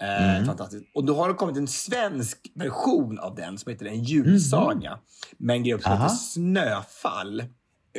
[0.00, 0.46] Eh, Mm.
[0.46, 0.84] Fantastiskt.
[0.94, 4.98] Och då har det kommit en svensk version av den som heter En julsaga.
[5.36, 6.02] Med en grupp som Aha.
[6.02, 7.44] heter Snöfall.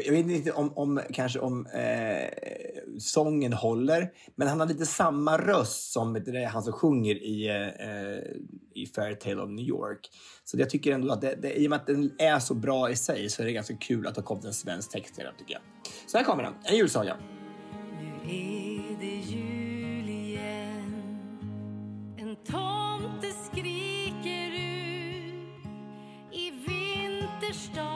[0.06, 2.30] Jag vet inte om, om kanske om eh,
[2.99, 8.82] sången håller, men han har lite samma röst som det, han som sjunger i, eh,
[8.82, 10.10] i Fairy Tale of New York.
[10.45, 12.89] Så jag tycker ändå att det, det, i och med att den är så bra
[12.91, 15.24] i sig så är det ganska kul att det har kommit en svensk text till
[15.24, 15.62] den tycker jag.
[16.08, 17.18] Så här kommer den, En julsaga.
[18.26, 19.51] Nu är det jul
[22.45, 25.65] tomte skriker ut
[26.31, 27.90] I vinterstad.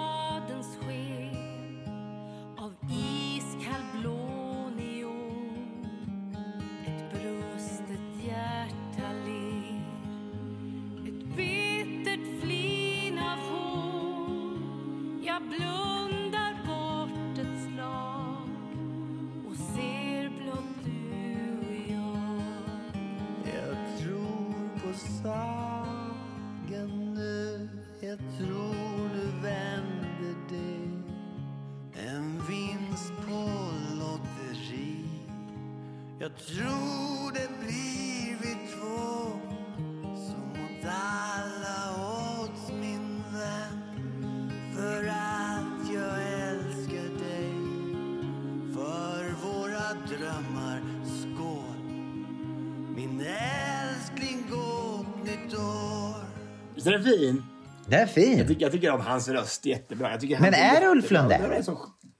[56.85, 57.43] Visst är den fin?
[57.87, 58.37] Den är fin.
[58.37, 60.11] Jag tycker, jag tycker om hans röst jättebra.
[60.11, 61.21] Jag tycker Men är det Ulf jättebra.
[61.21, 61.51] Lundell?
[61.51, 61.77] Är det som-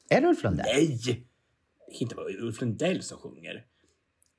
[0.10, 0.66] Är det Ulf Lundell?
[0.76, 1.00] Nej!
[1.06, 3.64] Det kan inte vara Ulf Lundell som sjunger.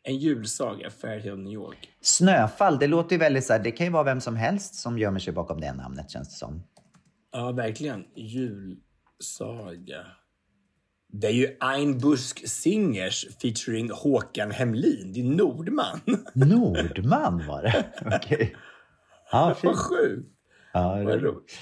[0.03, 1.89] En julsaga, Fairy Tale of New York.
[2.01, 4.99] Snöfall, det låter ju väldigt så här, det kan ju vara vem som helst som
[4.99, 6.63] gömmer sig bakom det namnet känns det som.
[7.33, 8.05] Ja, verkligen.
[8.17, 10.07] Julsaga.
[11.13, 15.13] Det är ju Ein Busk Singers featuring Håkan Hemlin.
[15.13, 16.01] Det är Nordman.
[16.35, 17.85] Nordman var det?
[18.17, 18.57] Okej.
[19.37, 19.65] Ja, fint.
[19.65, 20.29] Vad sjukt.
[20.73, 21.53] Ja, Vad roligt.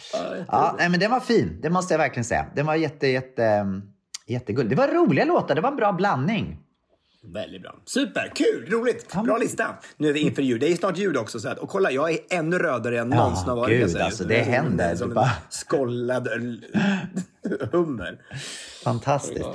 [0.49, 1.59] Ja, nej, men den var fin.
[1.63, 2.47] Det måste jag verkligen säga.
[2.57, 3.83] Den var jätte, jätte, ehm,
[4.27, 4.71] jättegullig.
[4.71, 5.55] Det var roliga låtar.
[5.55, 6.59] Det var en bra blandning.
[7.35, 7.75] Väldigt bra.
[7.85, 8.33] Super!
[8.35, 8.67] Kul!
[8.71, 9.15] Roligt!
[9.25, 9.67] Bra lista.
[9.97, 10.61] Nu är vi inför jul.
[10.61, 11.41] Det är snart jul också.
[11.41, 13.87] Så att, och kolla, jag är ännu rödare än någonsin har varit.
[13.93, 14.97] gud, alltså, det händer.
[14.97, 15.19] Som en
[16.27, 16.65] öl-
[17.73, 18.21] hummer.
[18.85, 19.49] Fantastiskt.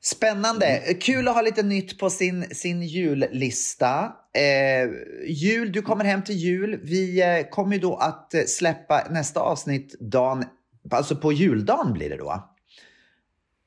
[0.00, 0.96] Spännande.
[1.00, 4.12] Kul att ha lite nytt på sin, sin jullista.
[4.34, 4.90] Eh,
[5.26, 6.80] jul, du kommer hem till jul.
[6.82, 10.44] Vi eh, kommer ju då att släppa nästa avsnitt dagen,
[10.90, 12.30] alltså på juldagen blir det då.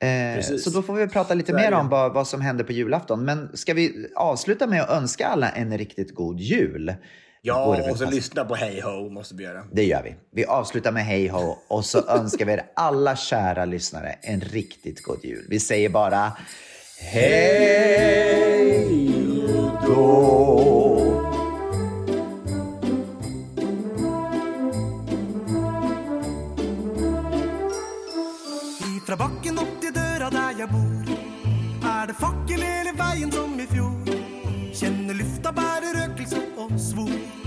[0.01, 0.63] Eh, Precis.
[0.63, 3.25] så då får vi prata lite mer om vad, vad som händer på julafton.
[3.25, 6.93] Men ska vi avsluta med att önska alla en riktigt god jul?
[7.43, 9.63] Ja, och så pass- lyssna på Hey Ho måste vi göra.
[9.71, 10.15] Det gör vi.
[10.31, 15.03] Vi avslutar med hej ho och så önskar vi er alla kära lyssnare en riktigt
[15.03, 15.45] god jul.
[15.49, 16.31] Vi säger bara
[16.99, 18.87] hej
[19.87, 20.31] då.
[28.97, 31.11] Ifra bakken opp til døra der jeg bor,
[31.91, 34.11] er det fakkel hele veien som i fjor.
[34.77, 37.40] Kjenner lufta bærer røkelse og svor.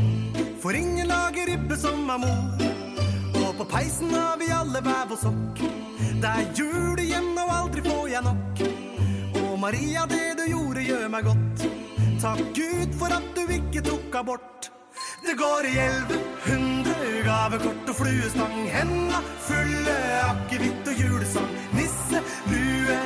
[0.65, 2.63] For ingen lager ribbe som er mor.
[3.37, 5.61] Og på peisen har vi alle hver vår sokk.
[6.23, 8.63] Det er jul igjen, og aldri får jeg nok.
[9.43, 11.67] Og Maria, det du gjorde, gjør meg godt.
[12.25, 14.71] Takk Gud for at du ikke tok abort.
[15.27, 16.97] Det går i elleve hundre
[17.29, 18.59] gavekort og fluestang.
[18.73, 20.01] Henda fulle
[20.31, 21.57] akevitt og julesang.
[21.77, 23.01] Nisse, lue,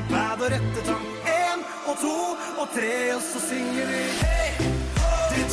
[0.00, 1.10] iPad og rettetang.
[1.38, 2.16] En og to
[2.58, 4.73] og tre, og så synger vi Hey!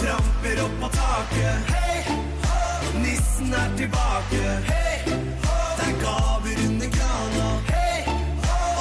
[0.02, 1.58] Tramper opp på taket.
[1.70, 2.06] Hei.
[3.04, 4.42] Nissen er tilbake.
[4.70, 4.98] Hei.
[5.78, 7.50] Det er gaver under krana.
[7.70, 8.00] Hei.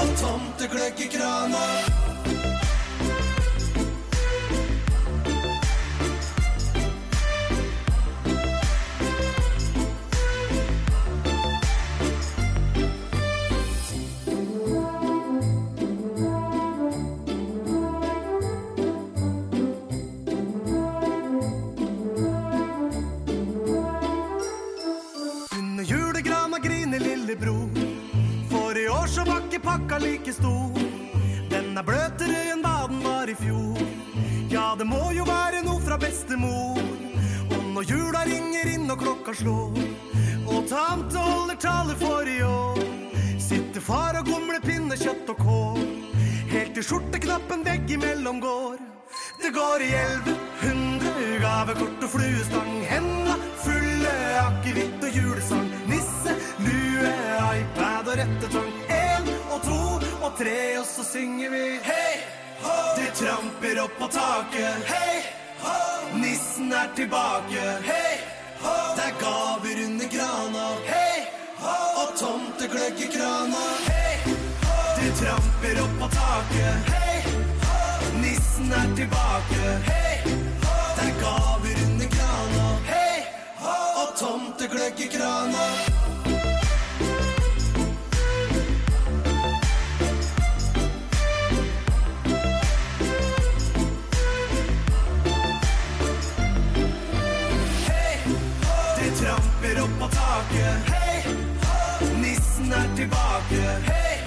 [0.00, 2.09] Og tomtegløgg i krana.
[29.50, 30.70] Ikke pakka like stor.
[31.50, 33.80] Den er bløtere enn hva den var i fjor.
[34.50, 36.78] Ja, det må jo være noe fra bestemor.
[37.50, 39.74] Og når jula ringer inn og klokka slår,
[40.46, 42.78] og tante holder tale for i år,
[43.42, 45.82] sitter far og gomler pinnekjøtt og kål.
[46.54, 48.78] Helt til skjorteknappen veggimellom går.
[49.42, 52.72] Det går i elleve hundre gavekort og fluestang.
[52.86, 54.14] Henda fulle
[54.46, 55.70] akevitt og julesang.
[55.90, 56.09] Nisse,
[56.66, 57.12] lue,
[57.60, 58.72] iPad og rettetang.
[59.02, 59.80] En og to
[60.26, 62.12] og tre, og så synger vi Hei,
[62.64, 62.76] hå!
[62.98, 64.84] Det tramper opp på taket.
[64.92, 65.16] Hei,
[65.64, 65.76] hå!
[66.22, 67.66] Nissen er tilbake.
[67.90, 68.14] Hei,
[68.62, 68.74] hå!
[68.98, 70.66] Det er gaver under grana.
[70.90, 71.16] Hei,
[71.62, 71.76] hå!
[72.02, 73.64] Og tomtegløgg i krana.
[73.88, 74.14] Hei,
[74.64, 74.76] hå!
[75.00, 76.92] Det tramper opp på taket.
[76.94, 77.16] Hei,
[77.64, 77.80] hå!
[78.20, 79.74] Nissen er tilbake.
[79.88, 80.16] Hei,
[80.64, 80.76] hå!
[80.98, 82.68] Det er gaver under grana.
[82.92, 83.24] Hei,
[83.64, 83.78] hå!
[84.04, 85.66] Og tomtegløgg i krana.
[100.50, 100.90] På taket.
[100.90, 101.34] Hei,
[102.20, 103.62] nissen er tilbake.
[103.86, 104.22] Hei,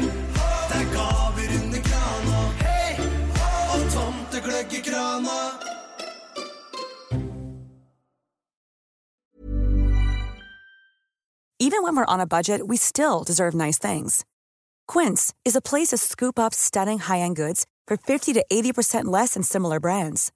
[0.69, 2.41] det er gaver under krana.
[2.61, 2.97] Hei,
[3.73, 5.39] og tomtegløgg i krana.
[11.59, 14.25] Even when we're on a budget, we still deserve nice things.
[14.85, 19.33] Quince is a place to scoop up stunning high-end goods for 50 to 80% less
[19.33, 20.31] than similar brands.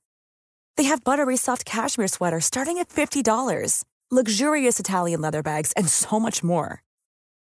[0.78, 6.20] They have buttery soft cashmere sweaters starting at $50, luxurious Italian leather bags, and so
[6.20, 6.82] much more.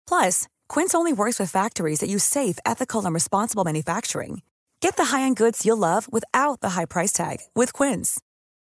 [0.09, 4.43] Plus, Quince only works with factories that use safe, ethical, and responsible manufacturing.
[4.81, 8.21] Get the high-end goods you'll love without the high price tag with Quince.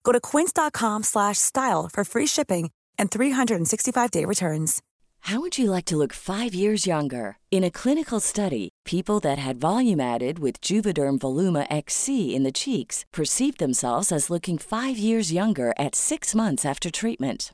[0.04, 4.82] Go to quince.com slash style for free shipping and 365-day returns.
[5.28, 7.38] How would you like to look five years younger?
[7.50, 12.52] In a clinical study, people that had volume added with Juvederm Voluma XC in the
[12.52, 17.54] cheeks perceived themselves as looking five years younger at six months after treatment.